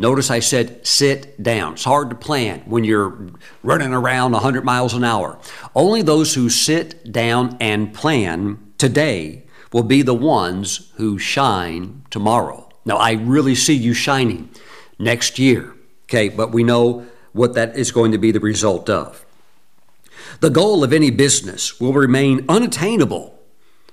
[0.00, 1.74] Notice I said sit down.
[1.74, 3.28] It's hard to plan when you're
[3.62, 5.38] running around 100 miles an hour.
[5.76, 12.66] Only those who sit down and plan today will be the ones who shine tomorrow.
[12.86, 14.48] Now, I really see you shining
[14.98, 15.74] next year.
[16.04, 19.26] Okay, but we know what that is going to be the result of.
[20.40, 23.38] The goal of any business will remain unattainable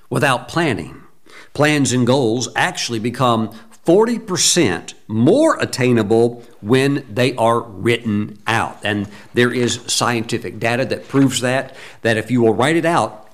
[0.10, 1.04] without planning.
[1.54, 3.52] Plans and goals actually become
[3.88, 8.78] 40% more attainable when they are written out.
[8.84, 13.30] And there is scientific data that proves that, that if you will write it out,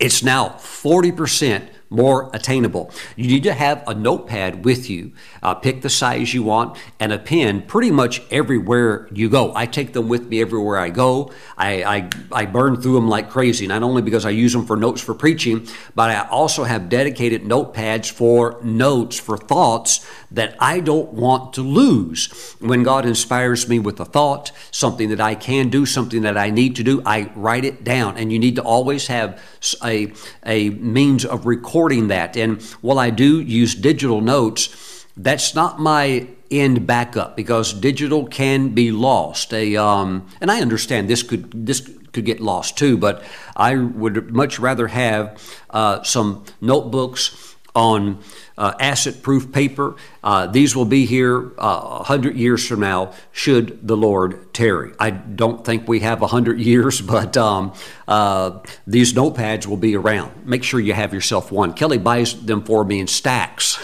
[0.00, 2.90] it's now 40% more attainable.
[3.16, 5.12] You need to have a notepad with you.
[5.42, 9.54] Uh, pick the size you want and a pen pretty much everywhere you go.
[9.54, 11.30] I take them with me everywhere I go.
[11.56, 14.76] I, I, I burn through them like crazy, not only because I use them for
[14.76, 20.80] notes for preaching, but I also have dedicated notepads for notes, for thoughts that I
[20.80, 22.56] don't want to lose.
[22.58, 26.48] When God inspires me with a thought, something that I can do, something that I
[26.48, 28.16] need to do, I write it down.
[28.16, 29.42] And you need to always have
[29.84, 30.12] a,
[30.46, 32.36] a means of recording that.
[32.36, 38.70] And while I do use digital notes, that's not my end backup because digital can
[38.70, 39.52] be lost.
[39.52, 41.80] A um, and I understand this could this
[42.12, 43.22] could get lost too, but
[43.56, 45.40] I would much rather have
[45.70, 48.18] uh, some notebooks on
[48.58, 49.96] uh, acid proof paper.
[50.22, 54.92] Uh, these will be here uh, 100 years from now, should the Lord tarry.
[54.98, 57.72] I don't think we have 100 years, but um,
[58.06, 60.46] uh, these notepads will be around.
[60.46, 61.72] Make sure you have yourself one.
[61.72, 63.78] Kelly buys them for me in stacks.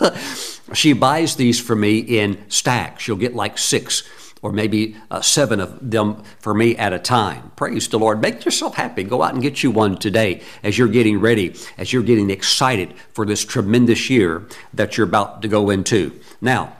[0.74, 3.08] she buys these for me in stacks.
[3.08, 4.04] You'll get like six
[4.42, 7.52] or maybe uh, seven of them for me at a time.
[7.54, 8.20] Praise the Lord.
[8.20, 9.04] Make yourself happy.
[9.04, 12.92] Go out and get you one today as you're getting ready, as you're getting excited
[13.12, 16.20] for this tremendous year that you're about to go into.
[16.40, 16.76] Now,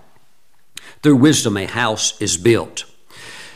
[1.03, 2.85] through wisdom, a house is built.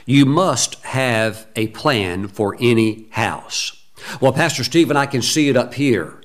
[0.06, 3.72] You must have a plan for any house.
[4.20, 6.22] Well, Pastor Stephen, I can see it up here.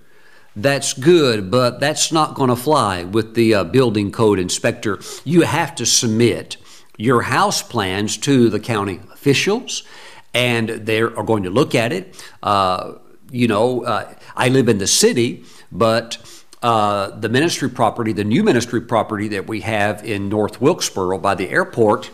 [0.56, 5.00] That's good, but that's not going to fly with the uh, building code inspector.
[5.24, 6.58] You have to submit
[7.02, 9.84] your house plans to the county officials,
[10.34, 12.24] and they are going to look at it.
[12.44, 12.94] Uh,
[13.32, 16.18] you know, uh, I live in the city, but
[16.62, 21.34] uh, the ministry property, the new ministry property that we have in North Wilkesboro by
[21.34, 22.12] the airport,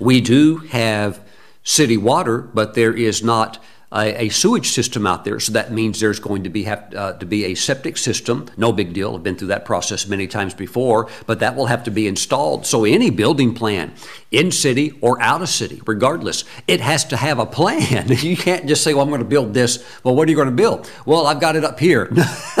[0.00, 1.20] we do have
[1.62, 3.62] city water, but there is not
[3.94, 5.38] a, a, sewage system out there.
[5.38, 8.46] So that means there's going to be have uh, to be a septic system.
[8.56, 9.14] No big deal.
[9.14, 12.66] I've been through that process many times before, but that will have to be installed.
[12.66, 13.94] So any building plan,
[14.34, 18.08] in city or out of city, regardless, it has to have a plan.
[18.08, 20.48] you can't just say, "Well, I'm going to build this." Well, what are you going
[20.48, 20.90] to build?
[21.06, 22.06] Well, I've got it up here.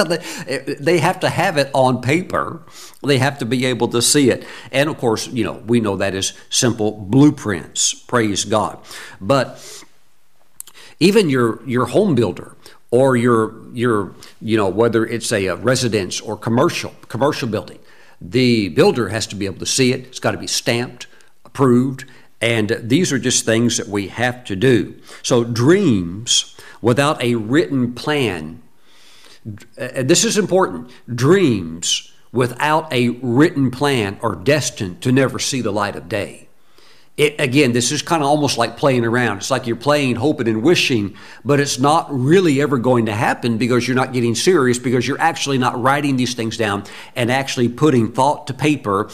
[0.78, 2.62] they have to have it on paper.
[3.02, 4.46] They have to be able to see it.
[4.70, 7.92] And of course, you know, we know that is simple blueprints.
[7.92, 8.78] Praise God.
[9.20, 9.83] But
[11.00, 12.56] even your your home builder
[12.90, 17.78] or your your you know whether it's a, a residence or commercial commercial building
[18.20, 20.06] the builder has to be able to see it.
[20.06, 21.06] It's got to be stamped
[21.44, 22.04] approved
[22.40, 24.94] and these are just things that we have to do.
[25.22, 28.62] So dreams without a written plan
[29.76, 30.90] and this is important.
[31.12, 36.43] Dreams without a written plan are destined to never see the light of day
[37.16, 39.38] it, again, this is kind of almost like playing around.
[39.38, 43.56] It's like you're playing, hoping, and wishing, but it's not really ever going to happen
[43.56, 47.68] because you're not getting serious, because you're actually not writing these things down and actually
[47.68, 49.10] putting thought to paper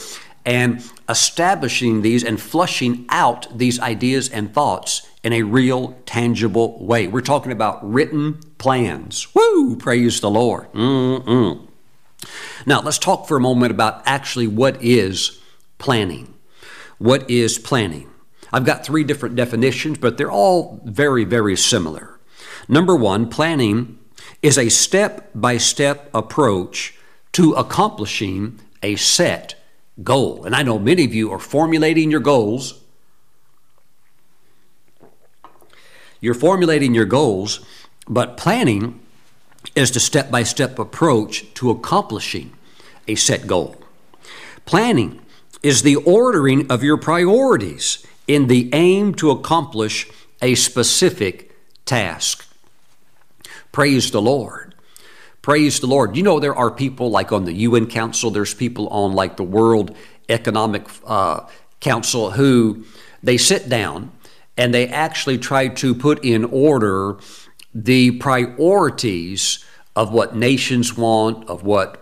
[0.47, 7.07] and establishing these and flushing out these ideas and thoughts in a real, tangible way.
[7.07, 9.35] We're talking about written plans.
[9.35, 9.77] Woo!
[9.77, 10.73] Praise the Lord.
[10.73, 11.69] Mm-mm.
[12.65, 15.39] Now, let's talk for a moment about actually what is
[15.77, 16.35] planning.
[17.01, 18.11] What is planning?
[18.53, 22.21] I've got three different definitions, but they're all very, very similar.
[22.69, 23.99] Number one, planning
[24.43, 26.95] is a step by step approach
[27.33, 29.55] to accomplishing a set
[30.05, 30.45] goal.
[30.45, 32.79] And I know many of you are formulating your goals.
[36.21, 37.65] You're formulating your goals,
[38.07, 39.01] but planning
[39.75, 42.53] is the step by step approach to accomplishing
[43.09, 43.83] a set goal.
[44.67, 45.23] Planning
[45.62, 50.09] is the ordering of your priorities in the aim to accomplish
[50.40, 52.46] a specific task.
[53.73, 54.75] Praise the Lord.
[55.42, 56.16] Praise the Lord.
[56.16, 59.44] You know, there are people like on the UN Council, there's people on like the
[59.44, 59.96] World
[60.29, 61.46] Economic uh,
[61.81, 62.85] Council who
[63.23, 64.12] they sit down
[64.57, 67.18] and they actually try to put in order
[67.75, 69.64] the priorities
[69.96, 72.00] of what nations want, of what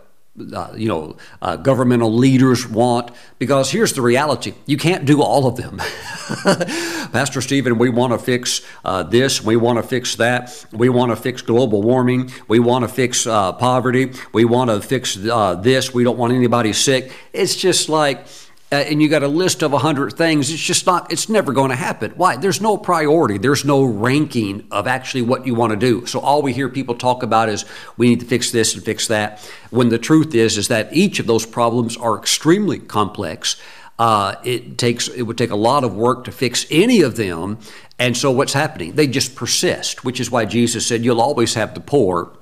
[0.52, 3.10] uh, you know, uh, governmental leaders want.
[3.38, 5.78] Because here's the reality you can't do all of them.
[7.12, 11.10] Pastor Stephen, we want to fix uh, this, we want to fix that, we want
[11.10, 15.54] to fix global warming, we want to fix uh, poverty, we want to fix uh,
[15.54, 17.12] this, we don't want anybody sick.
[17.32, 18.26] It's just like,
[18.70, 21.70] uh, and you got a list of 100 things, it's just not, it's never going
[21.70, 22.10] to happen.
[22.12, 22.36] Why?
[22.36, 26.04] There's no priority, there's no ranking of actually what you want to do.
[26.06, 27.64] So all we hear people talk about is
[27.96, 29.40] we need to fix this and fix that.
[29.70, 33.56] When the truth is, is that each of those problems are extremely complex.
[33.98, 37.58] Uh, it takes it would take a lot of work to fix any of them,
[37.98, 38.92] and so what's happening?
[38.92, 42.37] They just persist, which is why Jesus said, "You'll always have the poor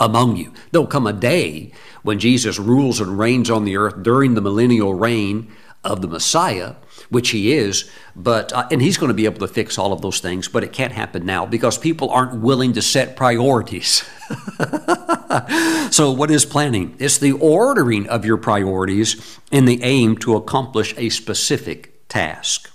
[0.00, 0.52] among you.
[0.70, 1.72] There'll come a day
[2.02, 6.74] when Jesus rules and reigns on the earth during the millennial reign of the Messiah,
[7.10, 10.02] which he is, but uh, and he's going to be able to fix all of
[10.02, 14.04] those things, but it can't happen now because people aren't willing to set priorities.
[15.90, 16.96] so what is planning?
[16.98, 22.70] It's the ordering of your priorities in the aim to accomplish a specific task.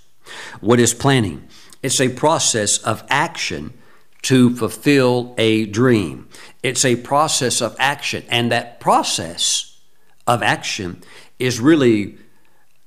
[0.60, 1.46] What is planning?
[1.82, 3.74] It's a process of action
[4.22, 6.28] to fulfill a dream.
[6.62, 9.80] It's a process of action, and that process
[10.26, 11.02] of action
[11.38, 12.16] is really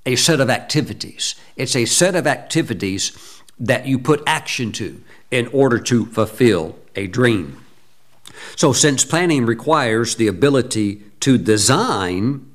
[0.06, 1.36] a set of activities.
[1.56, 7.08] It's a set of activities that you put action to in order to fulfill a
[7.08, 7.62] dream.
[8.56, 12.50] So, since planning requires the ability to design,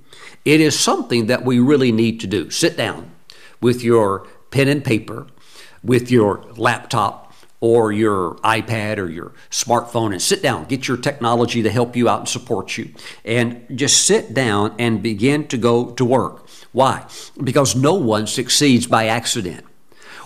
[0.45, 2.51] it is something that we really need to do.
[2.51, 3.11] Sit down
[3.61, 5.27] with your pen and paper,
[5.83, 7.30] with your laptop,
[7.61, 12.09] or your iPad or your smartphone and sit down, get your technology to help you
[12.09, 12.91] out and support you,
[13.25, 16.47] and just sit down and begin to go to work.
[16.73, 17.07] Why?
[17.43, 19.67] Because no one succeeds by accident.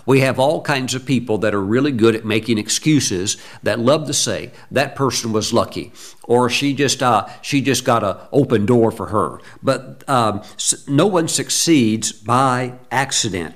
[0.06, 4.06] We have all kinds of people that are really good at making excuses that love
[4.06, 5.92] to say that person was lucky
[6.24, 9.40] or she just uh, she just got an open door for her.
[9.62, 10.42] But um,
[10.86, 13.54] no one succeeds by accident.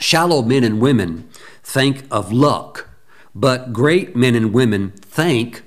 [0.00, 1.28] Shallow men and women
[1.64, 2.88] think of luck,
[3.34, 5.62] but great men and women think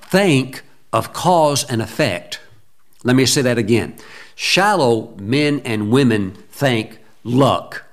[0.00, 0.62] think
[0.92, 2.40] of cause and effect.
[3.04, 3.96] Let me say that again.
[4.34, 7.84] Shallow men and women think luck.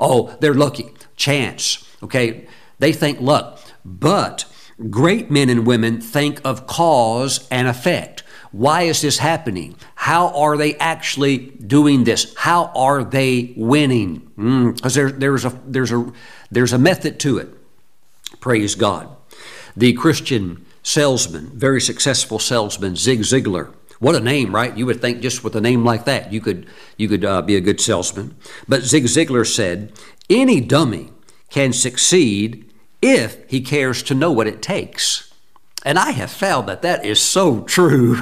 [0.00, 1.86] Oh, they're lucky, chance.
[2.02, 2.46] Okay,
[2.78, 3.60] they think luck.
[3.84, 4.44] But
[4.90, 8.22] great men and women think of cause and effect.
[8.52, 9.76] Why is this happening?
[9.94, 12.34] How are they actually doing this?
[12.36, 14.18] How are they winning?
[14.36, 16.12] Because mm, there, there's a there's a
[16.52, 17.48] there's a method to it.
[18.40, 19.08] Praise God.
[19.74, 23.72] The Christian salesman, very successful salesman, Zig Ziglar.
[23.98, 24.76] What a name, right?
[24.76, 27.56] You would think just with a name like that, you could you could uh, be
[27.56, 28.36] a good salesman.
[28.68, 29.92] But Zig Ziglar said,
[30.28, 31.10] any dummy
[31.48, 35.32] can succeed if he cares to know what it takes.
[35.84, 38.16] And I have found that that is so true.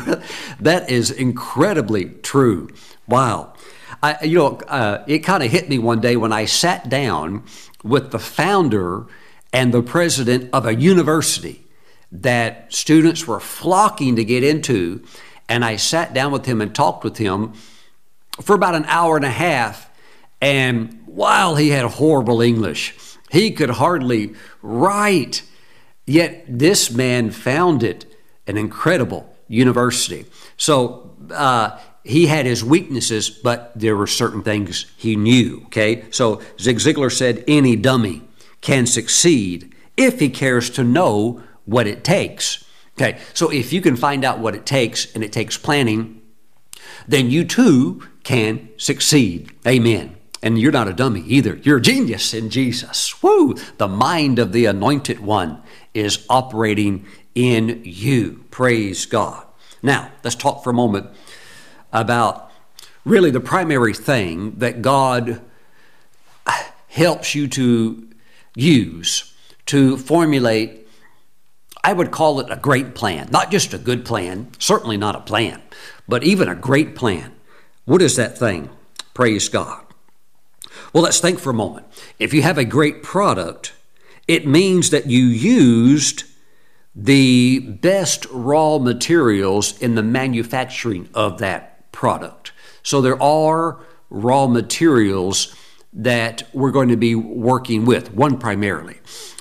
[0.61, 2.69] that is incredibly true.
[3.09, 3.55] Wow.
[4.03, 7.45] I, you know, uh, it kind of hit me one day when I sat down
[7.83, 9.07] with the founder
[9.53, 11.65] and the president of a university
[12.13, 15.05] that students were flocking to get into.
[15.49, 17.55] And I sat down with him and talked with him
[18.41, 19.91] for about an hour and a half.
[20.41, 22.95] And while he had horrible English,
[23.31, 25.43] he could hardly write.
[26.07, 28.07] Yet this man founded
[28.47, 30.27] an incredible university.
[30.57, 35.63] So uh, he had his weaknesses, but there were certain things he knew.
[35.67, 38.23] Okay, so Zig Ziglar said any dummy
[38.61, 42.65] can succeed if he cares to know what it takes.
[42.97, 46.21] Okay, so if you can find out what it takes and it takes planning,
[47.07, 49.53] then you too can succeed.
[49.67, 50.17] Amen.
[50.43, 51.57] And you're not a dummy either.
[51.63, 53.23] You're a genius in Jesus.
[53.23, 53.57] Woo!
[53.77, 58.45] The mind of the anointed one is operating in you.
[58.51, 59.47] Praise God.
[59.83, 61.09] Now, let's talk for a moment
[61.93, 62.51] about
[63.05, 65.41] really the primary thing that God
[66.89, 68.09] helps you to
[68.55, 69.35] use
[69.67, 70.81] to formulate
[71.83, 75.21] I would call it a great plan, not just a good plan, certainly not a
[75.21, 75.63] plan,
[76.07, 77.33] but even a great plan.
[77.87, 78.69] What is that thing?
[79.15, 79.83] Praise God.
[80.93, 81.87] Well, let's think for a moment.
[82.19, 83.73] If you have a great product,
[84.29, 86.25] it means that you used
[86.95, 92.53] the best raw materials in the manufacturing of that product.
[92.83, 93.79] So there are
[94.09, 95.55] raw materials
[95.93, 98.99] that we're going to be working with, one primarily.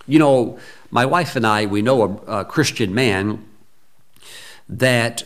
[0.07, 0.59] You know,
[0.91, 3.45] my wife and I, we know a, a Christian man
[4.67, 5.23] that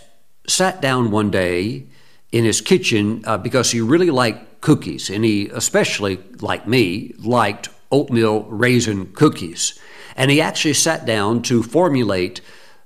[0.47, 1.86] sat down one day
[2.32, 7.69] in his kitchen uh, because he really liked cookies, and he, especially like me, liked
[7.91, 9.80] oatmeal raisin cookies.
[10.15, 12.41] And he actually sat down to formulate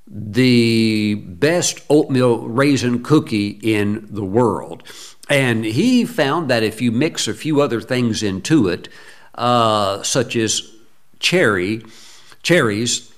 [0.08, 4.84] the best oatmeal raisin cookie in the world.
[5.30, 8.88] And he found that if you mix a few other things into it,
[9.36, 10.72] uh, such as
[11.20, 11.84] cherry,
[12.42, 13.12] cherries,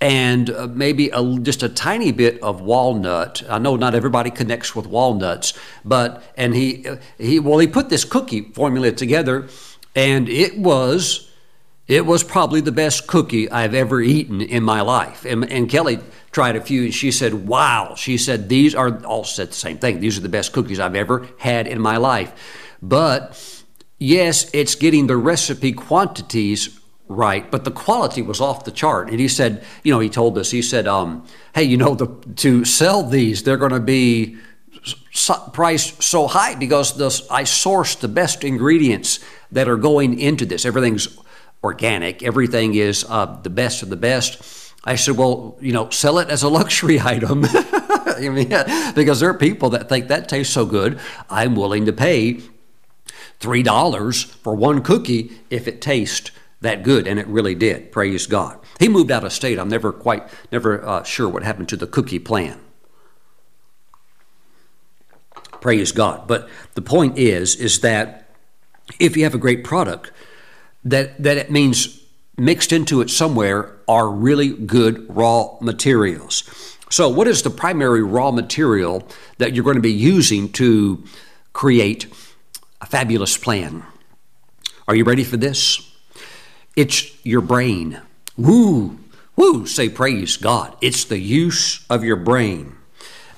[0.00, 3.42] and uh, maybe a, just a tiny bit of walnut.
[3.48, 5.54] I know not everybody connects with walnuts,
[5.84, 6.86] but and he
[7.18, 9.48] he well he put this cookie formula together,
[9.94, 11.31] and it was
[11.88, 15.24] it was probably the best cookie I've ever eaten in my life.
[15.24, 15.98] And, and Kelly
[16.30, 19.78] tried a few, and she said, "Wow!" She said, "These are all said the same
[19.78, 20.00] thing.
[20.00, 22.32] These are the best cookies I've ever had in my life."
[22.80, 23.62] But
[23.98, 26.78] yes, it's getting the recipe quantities
[27.08, 29.10] right, but the quality was off the chart.
[29.10, 32.06] And he said, you know, he told us, he said, um, hey, you know, the,
[32.36, 34.36] to sell these, they're going to be
[35.52, 39.20] priced so high because this, I sourced the best ingredients
[39.52, 40.64] that are going into this.
[40.64, 41.06] Everything's
[41.62, 44.72] organic, everything is uh, the best of the best.
[44.84, 47.44] I said, well, you know, sell it as a luxury item.
[47.54, 48.48] I mean,
[48.94, 50.98] because there are people that think that tastes so good,
[51.30, 52.40] I'm willing to pay
[53.40, 57.90] $3 for one cookie if it tastes that good, and it really did.
[57.90, 58.58] Praise God.
[58.78, 59.58] He moved out of state.
[59.58, 62.60] I'm never quite, never uh, sure what happened to the cookie plan.
[65.60, 66.26] Praise God.
[66.26, 68.28] But the point is, is that
[68.98, 70.12] if you have a great product,
[70.84, 72.02] that, that it means
[72.38, 76.44] mixed into it somewhere are really good raw materials.
[76.90, 79.08] So, what is the primary raw material
[79.38, 81.02] that you're going to be using to
[81.52, 82.12] create
[82.80, 83.84] a fabulous plan?
[84.86, 85.90] Are you ready for this?
[86.76, 88.00] It's your brain.
[88.36, 88.98] Woo,
[89.36, 90.76] woo, say praise God.
[90.80, 92.76] It's the use of your brain,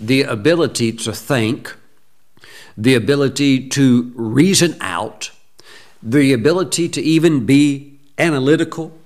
[0.01, 1.77] the ability to think,
[2.77, 5.31] the ability to reason out,
[6.05, 8.97] the ability to even be analytical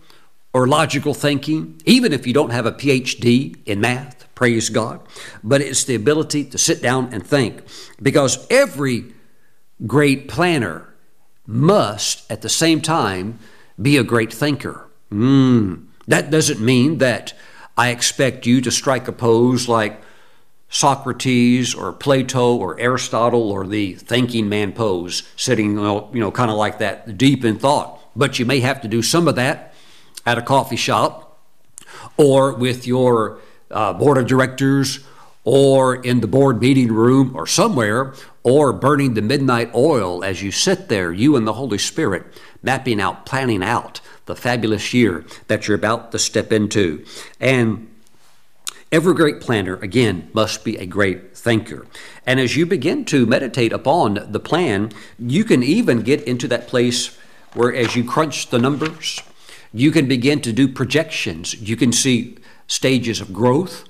[0.52, 5.00] or logical thinking, even if you don't have a PhD in math, praise God.
[5.44, 7.62] But it's the ability to sit down and think
[8.02, 9.14] because every
[9.86, 10.92] great planner
[11.46, 13.38] must at the same time
[13.80, 14.88] be a great thinker.
[15.12, 15.86] Mm.
[16.08, 17.32] That doesn't mean that
[17.76, 20.02] I expect you to strike a pose like
[20.68, 26.56] Socrates or Plato or Aristotle or the thinking man pose, sitting, you know, kind of
[26.56, 28.00] like that, deep in thought.
[28.14, 29.74] But you may have to do some of that
[30.26, 31.38] at a coffee shop
[32.16, 33.38] or with your
[33.70, 35.00] uh, board of directors
[35.44, 38.12] or in the board meeting room or somewhere
[38.42, 42.24] or burning the midnight oil as you sit there, you and the Holy Spirit,
[42.62, 47.04] mapping out, planning out the fabulous year that you're about to step into.
[47.40, 47.88] And
[48.90, 51.86] every great planner, again, must be a great thinker.
[52.26, 56.68] And as you begin to meditate upon the plan, you can even get into that
[56.68, 57.16] place
[57.54, 59.22] where, as you crunch the numbers,
[59.72, 61.54] you can begin to do projections.
[61.60, 63.84] You can see stages of growth.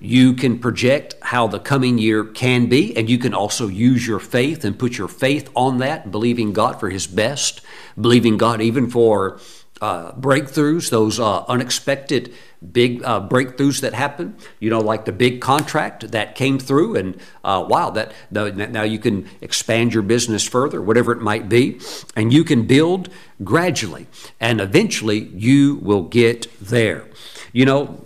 [0.00, 4.18] You can project how the coming year can be, and you can also use your
[4.18, 7.62] faith and put your faith on that, believing God for His best,
[7.98, 9.40] believing God even for
[9.80, 12.32] uh, breakthroughs, those uh, unexpected
[12.72, 14.36] big uh, breakthroughs that happen.
[14.60, 18.98] You know, like the big contract that came through, and uh, wow, that now you
[18.98, 21.80] can expand your business further, whatever it might be,
[22.16, 23.08] and you can build
[23.42, 24.06] gradually,
[24.40, 27.06] and eventually you will get there.
[27.52, 28.04] You know,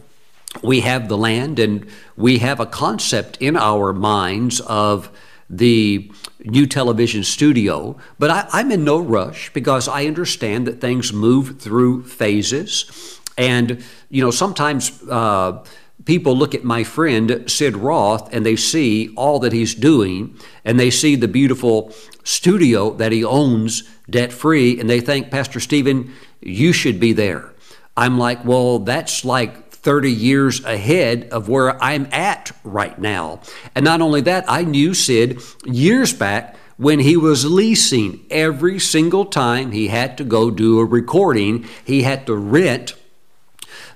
[0.63, 1.87] we have the land, and
[2.17, 5.11] we have a concept in our minds of
[5.51, 6.11] the
[6.45, 11.61] new television studio, but I, am in no rush because I understand that things move
[11.61, 13.18] through phases.
[13.39, 15.65] And, you know, sometimes uh,
[16.05, 20.79] people look at my friend Sid Roth and they see all that he's doing and
[20.79, 21.93] they see the beautiful
[22.25, 27.55] studio that he owns debt free and they think, Pastor Stephen, you should be there.
[27.97, 33.41] I'm like, well, that's like 30 years ahead of where I'm at right now.
[33.75, 39.25] And not only that, I knew Sid years back when he was leasing every single
[39.25, 42.95] time he had to go do a recording, he had to rent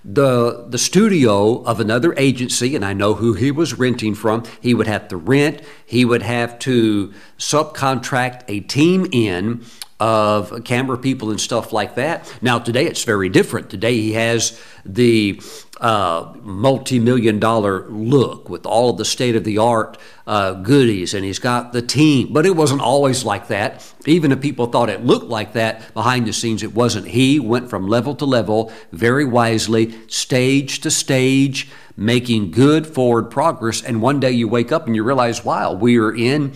[0.04, 4.74] the the studio of another agency and I know who he was renting from he
[4.74, 9.64] would have to rent he would have to subcontract a team in
[10.02, 12.28] of camera people and stuff like that.
[12.42, 13.70] Now, today it's very different.
[13.70, 15.40] Today he has the
[15.82, 21.12] uh, multi million dollar look with all of the state of the art uh, goodies,
[21.12, 22.32] and he's got the team.
[22.32, 23.92] But it wasn't always like that.
[24.06, 27.08] Even if people thought it looked like that behind the scenes, it wasn't.
[27.08, 33.82] He went from level to level very wisely, stage to stage making good forward progress.
[33.82, 36.52] And one day you wake up and you realize, wow, we are in,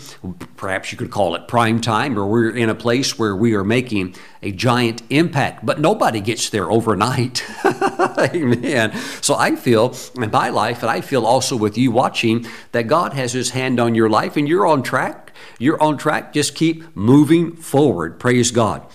[0.57, 3.65] perhaps you could call it prime time, or we're in a place where we are
[3.65, 5.65] making a giant impact.
[5.65, 7.45] But nobody gets there overnight.
[8.19, 8.97] Amen.
[9.21, 13.13] So I feel in my life, and I feel also with you watching, that God
[13.15, 15.33] has His hand on your life and you're on track.
[15.59, 16.33] You're on track.
[16.33, 18.19] Just keep moving forward.
[18.19, 18.87] Praise God.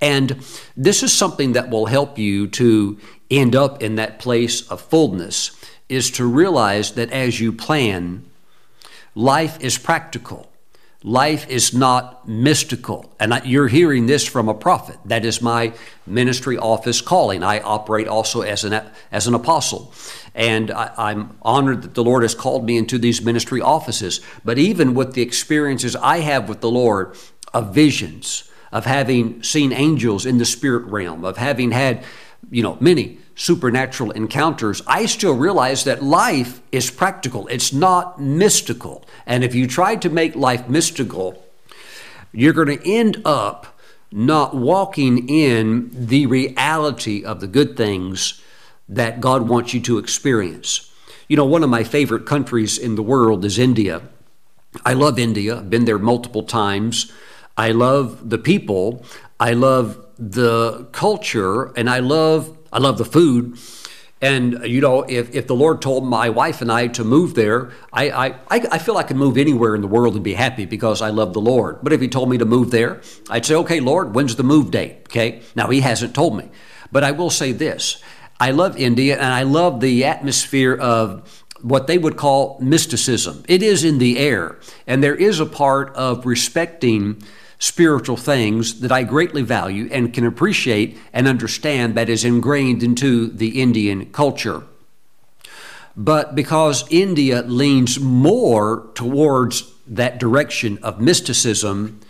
[0.00, 0.44] And
[0.76, 2.98] this is something that will help you to
[3.30, 5.50] end up in that place of fullness
[5.88, 8.24] is to realize that as you plan,
[9.14, 10.50] life is practical.
[11.06, 13.14] Life is not mystical.
[13.20, 14.96] And you're hearing this from a prophet.
[15.04, 15.74] That is my
[16.06, 17.42] ministry office calling.
[17.42, 18.82] I operate also as an,
[19.12, 19.92] as an apostle.
[20.34, 24.22] And I, am honored that the Lord has called me into these ministry offices.
[24.46, 27.18] But even with the experiences I have with the Lord
[27.52, 32.02] of visions, of having seen angels in the spirit realm, of having had,
[32.50, 37.46] you know, many supernatural encounters, I still realize that life is practical.
[37.48, 39.04] It's not mystical.
[39.26, 41.44] And if you try to make life mystical,
[42.32, 43.78] you're going to end up
[44.12, 48.40] not walking in the reality of the good things
[48.88, 50.92] that God wants you to experience.
[51.28, 54.02] You know, one of my favorite countries in the world is India.
[54.84, 55.56] I love India.
[55.56, 57.10] I've been there multiple times.
[57.56, 59.04] I love the people.
[59.40, 63.56] I love the culture, and I love I love the food.
[64.20, 67.70] And you know, if, if the Lord told my wife and I to move there,
[67.92, 71.00] I, I, I feel I could move anywhere in the world and be happy because
[71.00, 71.78] I love the Lord.
[71.82, 73.00] But if He told me to move there,
[73.30, 75.02] I'd say, okay, Lord, when's the move date?
[75.08, 75.42] Okay.
[75.54, 76.48] Now He hasn't told me.
[76.90, 78.02] But I will say this
[78.40, 83.44] I love India and I love the atmosphere of what they would call mysticism.
[83.48, 87.22] It is in the air, and there is a part of respecting
[87.64, 93.28] spiritual things that I greatly value and can appreciate and understand that is ingrained into
[93.28, 94.64] the Indian culture.
[95.96, 102.00] But because India leans more towards that direction of mysticism,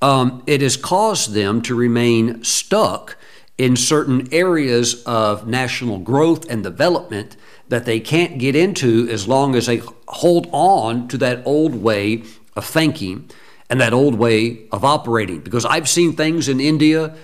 [0.00, 3.18] um, it has caused them to remain stuck
[3.58, 7.36] in certain areas of national growth and development
[7.68, 12.22] that they can't get into as long as they hold on to that old way
[12.56, 13.28] of thinking
[13.70, 15.40] and that old way of operating.
[15.40, 17.14] Because I've seen things in India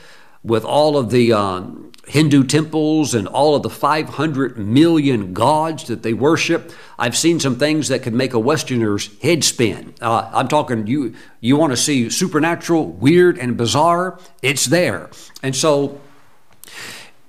[0.42, 6.02] with all of the um, Hindu temples and all of the 500 million gods that
[6.02, 6.72] they worship.
[6.98, 9.94] I've seen some things that could make a Westerner's head spin.
[10.00, 11.14] Uh, I'm talking you.
[11.40, 14.18] You want to see supernatural, weird, and bizarre?
[14.42, 15.10] It's there.
[15.42, 16.00] And so,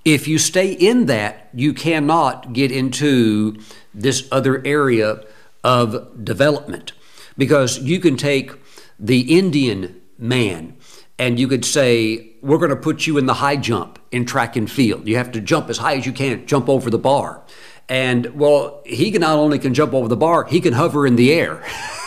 [0.03, 3.57] if you stay in that, you cannot get into
[3.93, 5.24] this other area
[5.63, 6.91] of development
[7.38, 8.51] because you can take
[9.00, 10.78] the Indian man
[11.18, 14.56] and you could say, We're going to put you in the high jump in track
[14.56, 15.08] and field.
[15.08, 17.41] You have to jump as high as you can, jump over the bar.
[17.88, 21.16] And well, he can not only can jump over the bar, he can hover in
[21.16, 21.64] the air.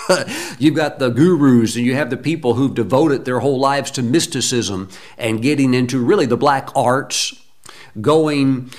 [0.59, 4.03] You've got the gurus and you have the people who've devoted their whole lives to
[4.03, 7.41] mysticism and getting into really the black arts,
[8.01, 8.71] going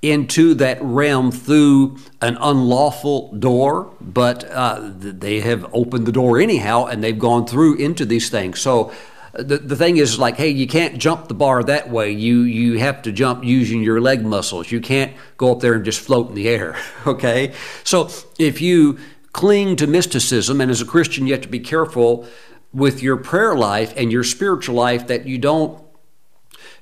[0.00, 6.86] into that realm through an unlawful door, but uh, they have opened the door anyhow
[6.86, 8.60] and they've gone through into these things.
[8.60, 8.92] So
[9.32, 12.10] the, the thing is like, hey, you can't jump the bar that way.
[12.10, 14.70] You you have to jump using your leg muscles.
[14.70, 16.76] You can't go up there and just float in the air.
[17.06, 17.54] Okay?
[17.84, 18.98] So if you
[19.32, 22.26] cling to mysticism, and as a Christian, you have to be careful
[22.72, 25.80] with your prayer life and your spiritual life that you don't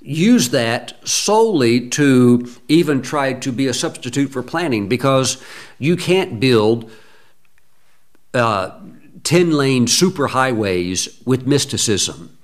[0.07, 5.43] use that solely to even try to be a substitute for planning because
[5.79, 6.89] you can't build
[8.33, 8.79] uh,
[9.25, 12.37] 10 lane superhighways with mysticism.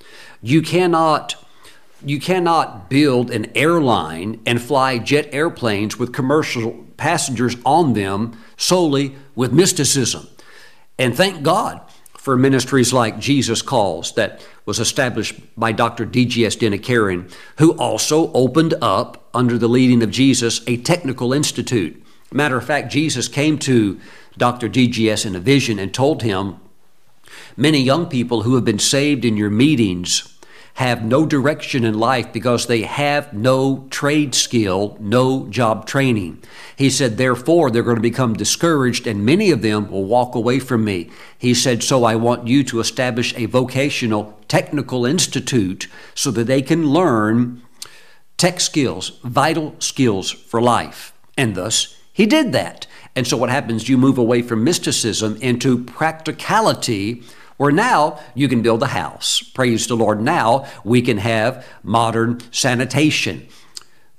[0.42, 1.36] You cannot
[2.04, 9.14] you cannot build an airline and fly jet airplanes with commercial passengers on them solely
[9.36, 10.26] with mysticism.
[10.98, 11.80] And thank God
[12.16, 16.04] for ministries like Jesus Calls that was established by Dr.
[16.04, 16.56] D.G.S.
[16.56, 22.02] Dinakaran, who also opened up, under the leading of Jesus, a technical institute.
[22.30, 23.98] Matter of fact, Jesus came to
[24.36, 24.68] Dr.
[24.68, 25.24] D.G.S.
[25.24, 26.56] in a vision and told him,
[27.56, 30.31] Many young people who have been saved in your meetings
[30.74, 36.42] have no direction in life because they have no trade skill, no job training.
[36.76, 40.58] He said, therefore, they're going to become discouraged and many of them will walk away
[40.58, 41.10] from me.
[41.38, 46.62] He said, so I want you to establish a vocational technical institute so that they
[46.62, 47.62] can learn
[48.38, 51.12] tech skills, vital skills for life.
[51.36, 52.86] And thus, he did that.
[53.14, 53.88] And so what happens?
[53.88, 57.22] You move away from mysticism into practicality
[57.56, 59.42] where now you can build a house.
[59.42, 60.20] Praise the Lord.
[60.20, 63.48] Now we can have modern sanitation.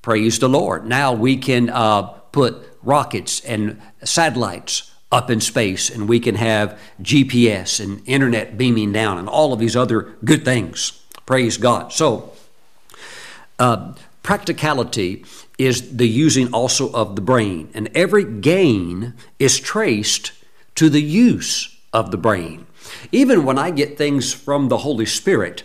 [0.02, 0.86] Praise the Lord.
[0.86, 6.80] Now we can uh, put rockets and satellites up in space, and we can have
[7.02, 11.00] GPS and internet beaming down, and all of these other good things.
[11.26, 11.94] Praise God.
[11.94, 12.34] So,
[13.60, 15.24] uh, practicality
[15.60, 20.32] is the using also of the brain, and every gain is traced
[20.76, 22.66] to the use of the brain.
[23.12, 25.64] Even when I get things from the Holy Spirit,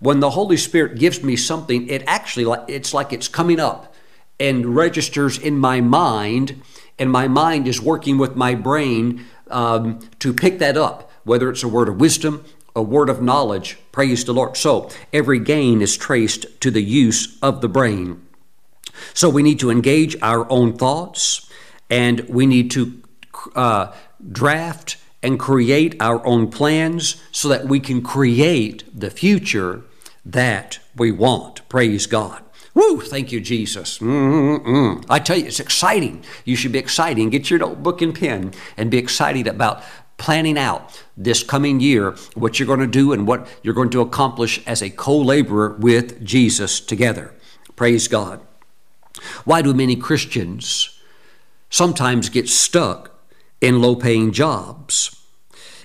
[0.00, 3.94] when the Holy Spirit gives me something, it actually it's like it's coming up
[4.40, 6.62] and registers in my mind,
[6.98, 11.62] and my mind is working with my brain um, to pick that up, whether it's
[11.62, 13.78] a word of wisdom, a word of knowledge.
[13.92, 14.56] Praise the Lord.
[14.56, 18.26] So every gain is traced to the use of the brain.
[19.12, 21.50] So we need to engage our own thoughts,
[21.90, 23.02] and we need to
[23.54, 23.92] uh,
[24.32, 29.82] draft and create our own plans so that we can create the future
[30.24, 31.68] that we want.
[31.68, 32.42] Praise God.
[32.72, 33.00] Woo!
[33.00, 33.98] Thank you, Jesus.
[33.98, 35.04] Mm-mm.
[35.08, 36.24] I tell you, it's exciting.
[36.44, 37.30] You should be excited.
[37.30, 39.82] Get your notebook and pen and be excited about
[40.16, 44.02] planning out this coming year what you're going to do and what you're going to
[44.02, 47.34] accomplish as a co laborer with Jesus together.
[47.74, 48.40] Praise God.
[49.44, 51.00] Why do many Christians
[51.70, 53.09] sometimes get stuck
[53.60, 55.16] in low paying jobs.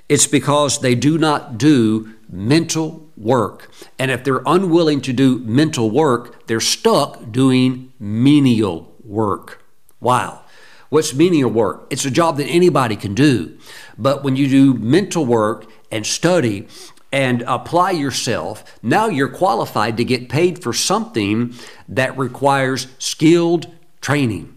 [0.08, 3.72] It's because they do not do mental work.
[3.98, 9.64] And if they're unwilling to do mental work, they're stuck doing menial work.
[10.00, 10.44] Wow.
[10.90, 11.88] What's menial work?
[11.90, 13.58] It's a job that anybody can do.
[13.98, 16.68] But when you do mental work and study
[17.12, 21.54] and apply yourself, now you're qualified to get paid for something
[21.88, 24.54] that requires skilled training.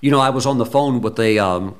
[0.00, 1.74] You know, I was on the phone with a um,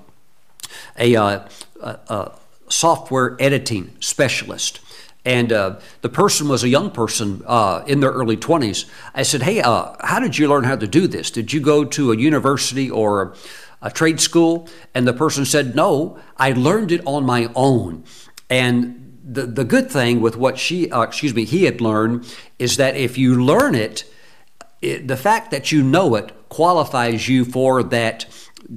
[0.98, 1.48] a, uh,
[1.80, 2.32] a,
[2.68, 4.80] software editing specialist.
[5.24, 8.88] And uh, the person was a young person uh, in their early 20s.
[9.14, 11.30] I said, Hey, uh, how did you learn how to do this?
[11.30, 13.34] Did you go to a university or a,
[13.82, 14.68] a trade school?
[14.94, 18.04] And the person said, No, I learned it on my own.
[18.48, 22.76] And the, the good thing with what she, uh, excuse me, he had learned is
[22.76, 24.04] that if you learn it,
[24.80, 28.26] it the fact that you know it qualifies you for that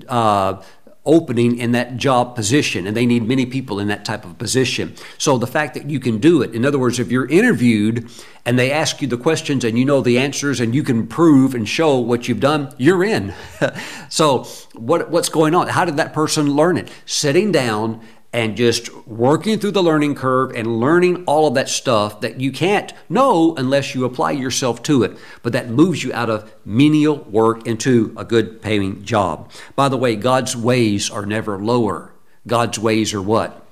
[0.08, 0.62] uh,
[1.10, 4.94] opening in that job position, and they need many people in that type of position.
[5.18, 8.08] So the fact that you can do it, in other words, if you're interviewed
[8.46, 11.56] and they ask you the questions and you know the answers and you can prove
[11.56, 13.34] and show what you've done, you're in.
[14.10, 14.44] so
[14.74, 15.68] what, what's going on?
[15.68, 16.92] How did that person learn it?
[17.08, 18.02] Sitting down
[18.32, 22.52] and just working through the learning curve and learning all of that stuff that you
[22.52, 25.18] can't know unless you apply yourself to it.
[25.42, 29.52] But that moves you out of menial work into a good paying job.
[29.76, 32.14] By the way, God's ways are never lower.
[32.46, 33.66] God's ways are what?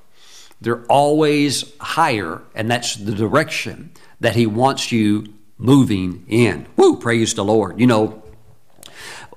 [0.60, 6.66] They're always higher, and that's the direction that He wants you moving in.
[6.76, 7.80] Woo, praise the Lord.
[7.80, 8.24] You know,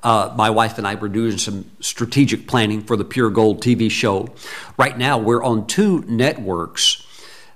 [0.02, 3.90] uh, my wife and I were doing some strategic planning for the Pure Gold TV
[3.90, 4.28] show.
[4.78, 7.06] Right now, we're on two networks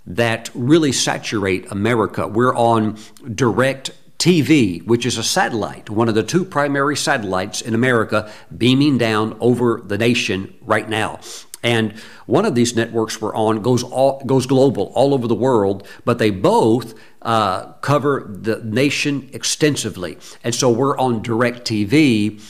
[0.06, 2.28] that really saturate America.
[2.28, 2.98] We're on
[3.34, 8.98] direct TV, which is a satellite, one of the two primary satellites in America, beaming
[8.98, 11.20] down over the nation right now.
[11.64, 11.94] And
[12.26, 16.18] one of these networks we're on goes all, goes global, all over the world, but
[16.18, 20.18] they both uh, cover the nation extensively.
[20.44, 22.40] And so we're on DirecTV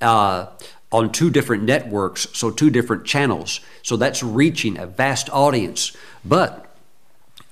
[0.00, 0.46] uh,
[0.90, 3.60] on two different networks, so two different channels.
[3.82, 5.96] So that's reaching a vast audience.
[6.24, 6.64] But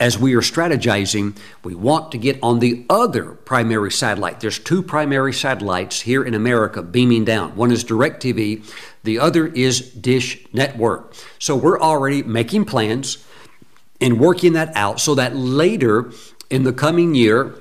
[0.00, 4.40] as we are strategizing, we want to get on the other primary satellite.
[4.40, 7.54] There's two primary satellites here in America beaming down.
[7.54, 8.64] One is DirecTV,
[9.02, 11.14] the other is Dish Network.
[11.38, 13.24] So we're already making plans
[14.00, 16.12] and working that out so that later
[16.50, 17.54] in the coming year,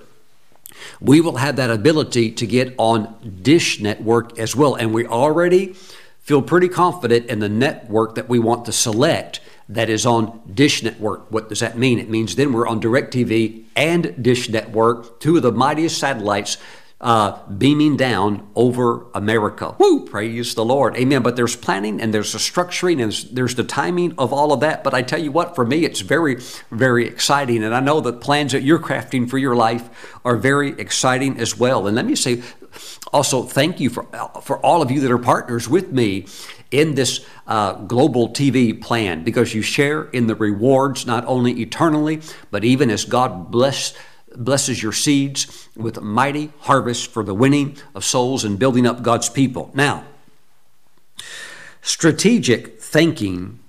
[1.00, 4.76] we will have that ability to get on Dish Network as well.
[4.76, 5.74] And we already
[6.22, 9.40] feel pretty confident in the network that we want to select
[9.70, 11.32] that is on Dish Network.
[11.32, 11.98] What does that mean?
[11.98, 16.58] It means then we're on DirecTV and Dish Network, two of the mightiest satellites
[17.02, 19.76] uh, beaming down over America.
[19.80, 20.06] Woo!
[20.06, 20.96] Praise the Lord.
[20.96, 21.24] Amen.
[21.24, 24.84] But there's planning and there's the structuring and there's, the timing of all of that.
[24.84, 26.36] But I tell you what, for me, it's very,
[26.70, 27.64] very exciting.
[27.64, 31.58] And I know the plans that you're crafting for your life are very exciting as
[31.58, 31.88] well.
[31.88, 32.44] And let me say
[33.12, 34.04] also, thank you for,
[34.44, 36.28] for all of you that are partners with me
[36.70, 42.22] in this uh, global TV plan because you share in the rewards not only eternally,
[42.50, 43.94] but even as God bless,
[44.36, 49.02] blesses your seeds with a mighty harvest for the winning of souls and building up
[49.02, 49.72] God's people.
[49.74, 50.06] Now,
[51.82, 53.60] strategic thinking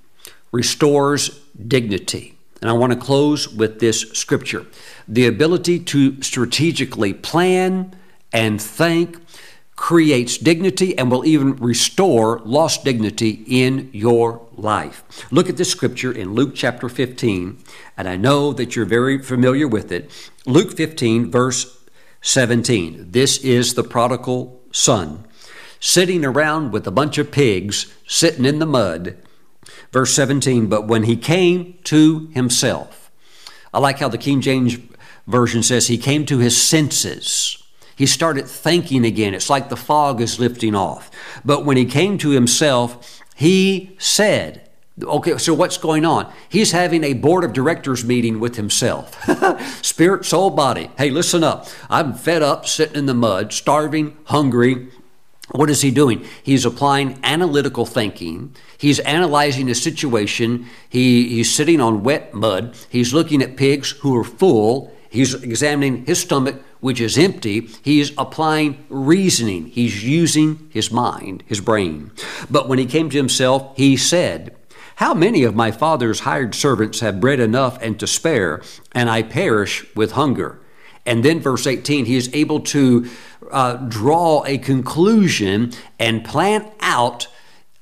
[0.52, 2.36] restores dignity.
[2.60, 4.66] And I want to close with this scripture
[5.08, 7.94] the ability to strategically plan
[8.32, 9.18] and think
[9.76, 15.02] creates dignity and will even restore lost dignity in your life.
[15.30, 17.58] Look at this scripture in Luke chapter 15,
[17.96, 20.10] and I know that you're very familiar with it.
[20.46, 21.78] Luke 15, verse
[22.20, 23.10] 17.
[23.10, 25.24] This is the prodigal son
[25.80, 29.16] sitting around with a bunch of pigs sitting in the mud.
[29.90, 33.10] Verse 17, but when he came to himself,
[33.74, 34.78] I like how the King James
[35.26, 37.61] Version says he came to his senses.
[37.96, 39.34] He started thinking again.
[39.34, 41.10] It's like the fog is lifting off.
[41.44, 44.68] But when he came to himself, he said,
[45.02, 46.30] Okay, so what's going on?
[46.50, 49.18] He's having a board of directors meeting with himself.
[49.82, 50.90] Spirit, soul, body.
[50.98, 51.66] Hey, listen up.
[51.88, 54.88] I'm fed up, sitting in the mud, starving, hungry.
[55.50, 56.24] What is he doing?
[56.42, 58.54] He's applying analytical thinking.
[58.76, 60.66] He's analyzing a situation.
[60.88, 62.76] He, he's sitting on wet mud.
[62.88, 64.92] He's looking at pigs who are full.
[65.12, 67.68] He's examining his stomach, which is empty.
[67.82, 69.66] He's applying reasoning.
[69.66, 72.12] He's using his mind, his brain.
[72.50, 74.56] But when he came to himself, he said,
[74.96, 79.22] How many of my father's hired servants have bread enough and to spare, and I
[79.22, 80.58] perish with hunger?
[81.04, 83.06] And then, verse 18, he is able to
[83.50, 87.28] uh, draw a conclusion and plan out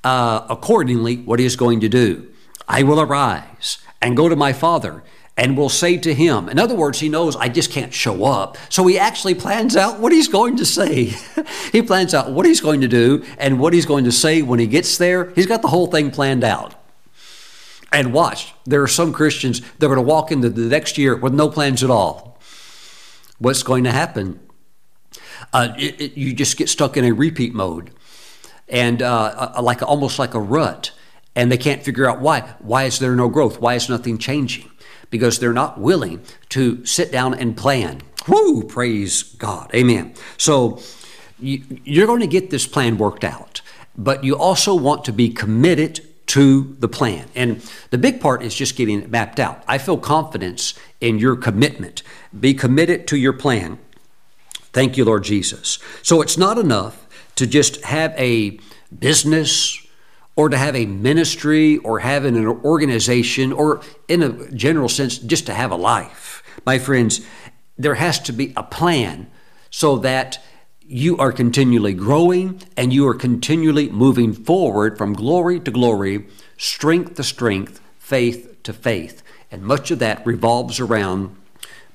[0.02, 2.28] uh, accordingly what he is going to do.
[2.66, 5.04] I will arise and go to my father
[5.40, 6.50] and will say to him.
[6.50, 8.58] In other words, he knows I just can't show up.
[8.68, 11.14] So he actually plans out what he's going to say.
[11.72, 14.58] he plans out what he's going to do and what he's going to say when
[14.58, 15.30] he gets there.
[15.30, 16.74] He's got the whole thing planned out.
[17.90, 21.16] And watch, there are some Christians that are going to walk into the next year
[21.16, 22.38] with no plans at all.
[23.38, 24.40] What's going to happen?
[25.54, 27.92] Uh, it, it, you just get stuck in a repeat mode
[28.68, 30.92] and uh, uh like almost like a rut
[31.34, 34.69] and they can't figure out why why is there no growth why is nothing changing
[35.10, 38.00] because they're not willing to sit down and plan.
[38.28, 38.62] Woo!
[38.62, 39.70] Praise God.
[39.74, 40.14] Amen.
[40.36, 40.80] So
[41.38, 43.60] you're going to get this plan worked out,
[43.96, 47.28] but you also want to be committed to the plan.
[47.34, 49.64] And the big part is just getting it mapped out.
[49.66, 52.02] I feel confidence in your commitment.
[52.38, 53.78] Be committed to your plan.
[54.72, 55.80] Thank you, Lord Jesus.
[56.02, 58.60] So it's not enough to just have a
[58.96, 59.84] business
[60.36, 65.46] or to have a ministry or have an organization or, in a general sense, just
[65.46, 66.42] to have a life.
[66.64, 67.20] My friends,
[67.76, 69.30] there has to be a plan
[69.70, 70.42] so that
[70.82, 76.26] you are continually growing and you are continually moving forward from glory to glory,
[76.56, 79.22] strength to strength, faith to faith.
[79.50, 81.36] And much of that revolves around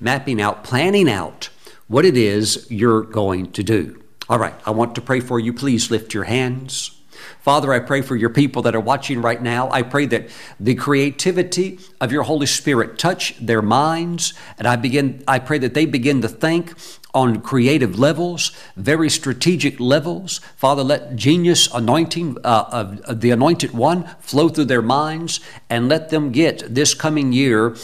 [0.00, 1.50] mapping out, planning out
[1.88, 4.02] what it is you're going to do.
[4.28, 5.52] All right, I want to pray for you.
[5.52, 6.95] Please lift your hands.
[7.40, 9.70] Father, I pray for your people that are watching right now.
[9.70, 15.22] I pray that the creativity of your Holy Spirit touch their minds, and I begin
[15.28, 16.74] I pray that they begin to think
[17.16, 20.38] on creative levels, very strategic levels.
[20.54, 25.40] Father, let genius anointing uh, of, of the anointed one flow through their minds
[25.70, 27.74] and let them get this coming year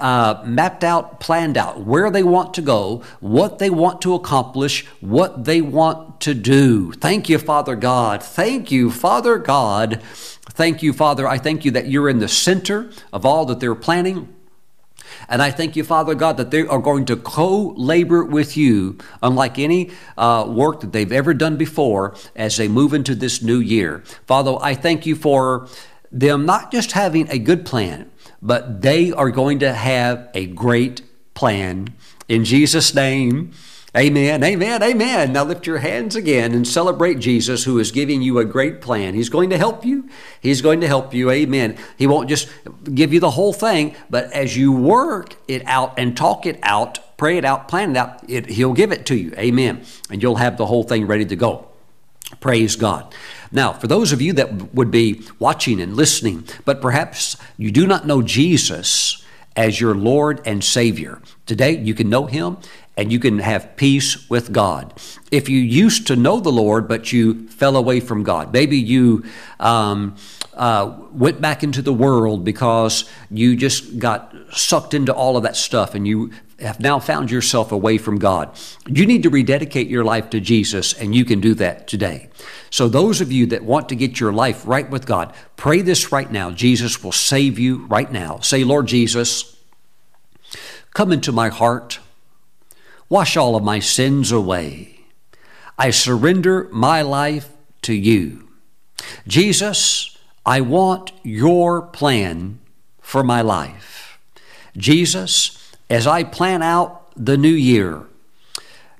[0.00, 4.86] uh, mapped out, planned out where they want to go, what they want to accomplish,
[5.00, 6.92] what they want to do.
[6.92, 8.22] Thank you, Father God.
[8.22, 10.00] Thank you, Father God.
[10.02, 11.26] Thank you, Father.
[11.26, 14.34] I thank you that you're in the center of all that they're planning.
[15.28, 18.98] And I thank you, Father God, that they are going to co labor with you,
[19.22, 23.58] unlike any uh, work that they've ever done before, as they move into this new
[23.58, 24.02] year.
[24.26, 25.68] Father, I thank you for
[26.10, 28.10] them not just having a good plan,
[28.42, 31.02] but they are going to have a great
[31.34, 31.94] plan.
[32.28, 33.52] In Jesus' name,
[33.96, 35.32] Amen, amen, amen.
[35.32, 39.14] Now lift your hands again and celebrate Jesus who is giving you a great plan.
[39.14, 40.08] He's going to help you.
[40.40, 41.28] He's going to help you.
[41.28, 41.76] Amen.
[41.96, 42.48] He won't just
[42.94, 47.00] give you the whole thing, but as you work it out and talk it out,
[47.16, 49.34] pray it out, plan it out, it, He'll give it to you.
[49.36, 49.84] Amen.
[50.08, 51.66] And you'll have the whole thing ready to go.
[52.38, 53.12] Praise God.
[53.52, 57.86] Now, for those of you that would be watching and listening, but perhaps you do
[57.86, 59.24] not know Jesus
[59.56, 62.58] as your Lord and Savior, today you can know Him
[62.96, 64.92] and you can have peace with God.
[65.30, 69.24] If you used to know the Lord, but you fell away from God, maybe you
[69.58, 70.16] um,
[70.54, 75.56] uh, went back into the world because you just got sucked into all of that
[75.56, 76.30] stuff and you
[76.60, 78.56] have now found yourself away from God.
[78.86, 82.28] You need to rededicate your life to Jesus, and you can do that today.
[82.70, 86.12] So, those of you that want to get your life right with God, pray this
[86.12, 86.50] right now.
[86.50, 88.38] Jesus will save you right now.
[88.40, 89.56] Say, Lord Jesus,
[90.94, 91.98] come into my heart.
[93.08, 95.00] Wash all of my sins away.
[95.76, 97.48] I surrender my life
[97.82, 98.48] to you.
[99.26, 102.60] Jesus, I want your plan
[103.00, 104.18] for my life.
[104.76, 105.59] Jesus,
[105.90, 108.06] as I plan out the new year,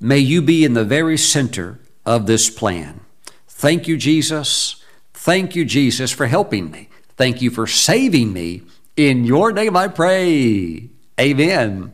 [0.01, 3.01] may you be in the very center of this plan.
[3.47, 4.85] Thank you, Jesus.
[5.15, 6.89] Thank you, Jesus, for helping me.
[7.17, 8.63] Thank you for saving me.
[8.97, 10.89] In your name I pray.
[11.19, 11.93] Amen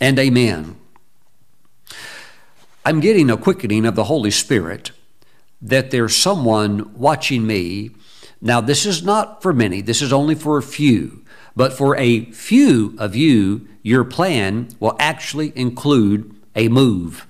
[0.00, 0.76] and amen.
[2.84, 4.92] I'm getting a quickening of the Holy Spirit
[5.60, 7.90] that there's someone watching me.
[8.40, 11.24] Now, this is not for many, this is only for a few,
[11.60, 17.26] but for a few of you, your plan will actually include a move.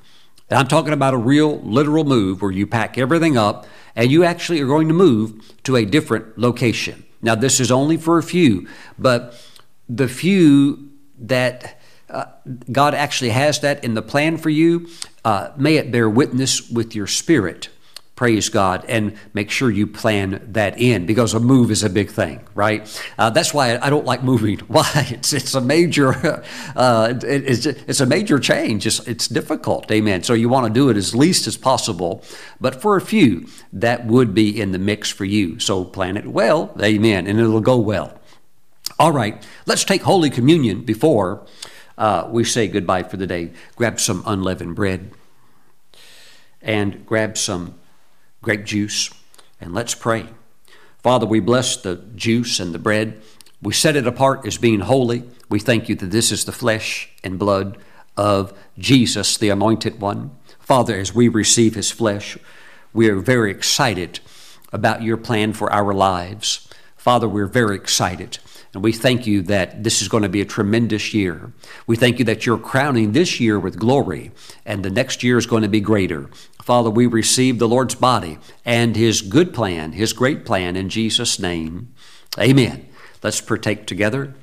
[0.49, 3.67] And I'm talking about a real, literal move where you pack everything up
[3.97, 7.05] and you actually are going to move to a different location.
[7.21, 9.35] Now, this is only for a few, but
[9.89, 12.27] the few that uh,
[12.71, 14.89] God actually has that in the plan for you,
[15.25, 17.69] uh, may it bear witness with your spirit.
[18.21, 22.11] Praise God and make sure you plan that in because a move is a big
[22.11, 22.87] thing, right?
[23.17, 24.59] Uh, that's why I don't like moving.
[24.69, 25.07] Why?
[25.09, 26.13] It's, it's a major
[26.77, 28.87] uh, it, it's, it's a major change.
[28.87, 30.23] It's, it's difficult, amen.
[30.23, 32.23] So you want to do it as least as possible,
[32.61, 35.59] but for a few that would be in the mix for you.
[35.59, 38.21] So plan it well, amen, and it'll go well.
[38.99, 41.47] All right, let's take Holy Communion before
[41.97, 43.53] uh, we say goodbye for the day.
[43.77, 45.11] Grab some unleavened bread
[46.61, 47.80] and grab some
[48.43, 49.11] grape juice
[49.61, 50.27] and let's pray.
[51.03, 53.21] Father, we bless the juice and the bread.
[53.63, 55.25] We set it apart as being holy.
[55.49, 57.79] We thank you that this is the flesh and blood
[58.17, 60.31] of Jesus, the anointed one.
[60.59, 62.39] Father, as we receive his flesh,
[62.93, 64.21] we are very excited
[64.73, 66.69] about your plan for our lives.
[66.97, 68.39] Father, we're very excited
[68.73, 71.53] and we thank you that this is going to be a tremendous year.
[71.87, 74.31] We thank you that you're crowning this year with glory,
[74.65, 76.31] and the next year is going to be greater.
[76.63, 81.39] Father, we receive the Lord's body and his good plan, his great plan in Jesus'
[81.39, 81.93] name.
[82.39, 82.89] Amen.
[83.23, 84.35] Let's partake together.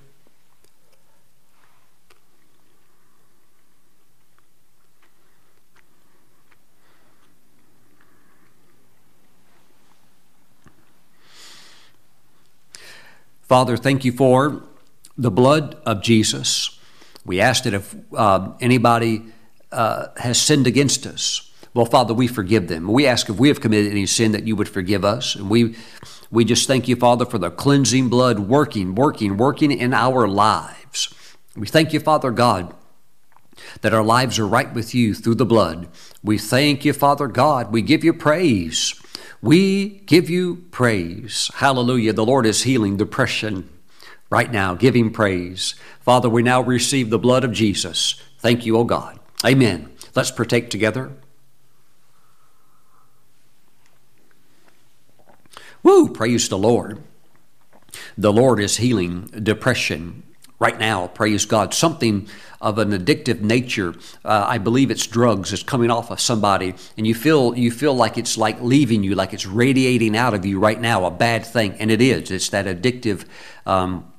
[13.48, 14.64] Father, thank you for
[15.18, 16.78] the blood of Jesus.
[17.26, 19.24] We ask that if uh, anybody
[19.72, 22.88] uh, has sinned against us, well, Father, we forgive them.
[22.88, 25.36] We ask if we have committed any sin that you would forgive us.
[25.36, 25.76] And we,
[26.30, 31.14] we just thank you, Father, for the cleansing blood working, working, working in our lives.
[31.56, 32.76] We thank you, Father God,
[33.82, 35.88] that our lives are right with you through the blood.
[36.22, 37.72] We thank you, Father God.
[37.72, 39.00] We give you praise.
[39.42, 41.52] We give you praise.
[41.56, 42.14] Hallelujah.
[42.14, 43.70] The Lord is healing depression
[44.30, 44.74] right now.
[44.74, 45.76] Give him praise.
[46.02, 48.22] Father, we now receive the blood of Jesus.
[48.40, 49.20] Thank you, O God.
[49.46, 49.92] Amen.
[50.16, 51.12] Let's partake together.
[55.84, 56.10] Woo!
[56.10, 57.04] Praise the Lord.
[58.18, 60.24] The Lord is healing depression
[60.60, 61.08] right now.
[61.08, 61.74] Praise God.
[61.74, 62.28] Something
[62.60, 63.96] of an addictive nature.
[64.26, 65.54] Uh, I believe it's drugs.
[65.54, 69.16] It's coming off of somebody, and you feel you feel like it's like leaving you,
[69.16, 71.06] like it's radiating out of you right now.
[71.06, 72.32] A bad thing, and it is.
[72.32, 73.26] It's that addictive.
[73.66, 74.12] Um,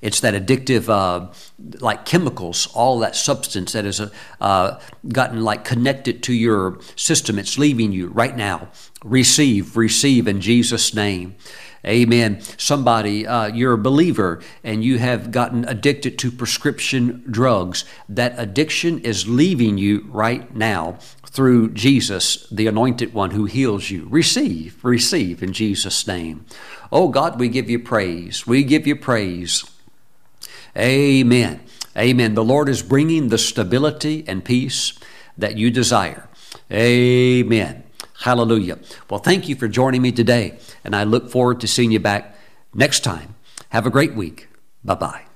[0.00, 1.32] it's that addictive, uh,
[1.80, 4.00] like chemicals, all that substance that has
[4.40, 7.38] uh, gotten like connected to your system.
[7.38, 8.68] It's leaving you right now.
[9.04, 11.36] Receive, receive in Jesus' name.
[11.84, 12.40] Amen.
[12.58, 17.84] Somebody, uh, you're a believer and you have gotten addicted to prescription drugs.
[18.08, 24.06] That addiction is leaving you right now through Jesus, the anointed one who heals you.
[24.10, 26.46] Receive, receive in Jesus' name.
[26.92, 28.46] Oh God, we give you praise.
[28.46, 29.64] We give you praise.
[30.76, 31.60] Amen.
[31.96, 32.34] Amen.
[32.34, 34.92] The Lord is bringing the stability and peace
[35.36, 36.28] that you desire.
[36.70, 37.82] Amen.
[38.22, 38.78] Hallelujah.
[39.10, 42.36] Well, thank you for joining me today, and I look forward to seeing you back
[42.72, 43.34] next time.
[43.70, 44.48] Have a great week.
[44.84, 45.31] Bye bye.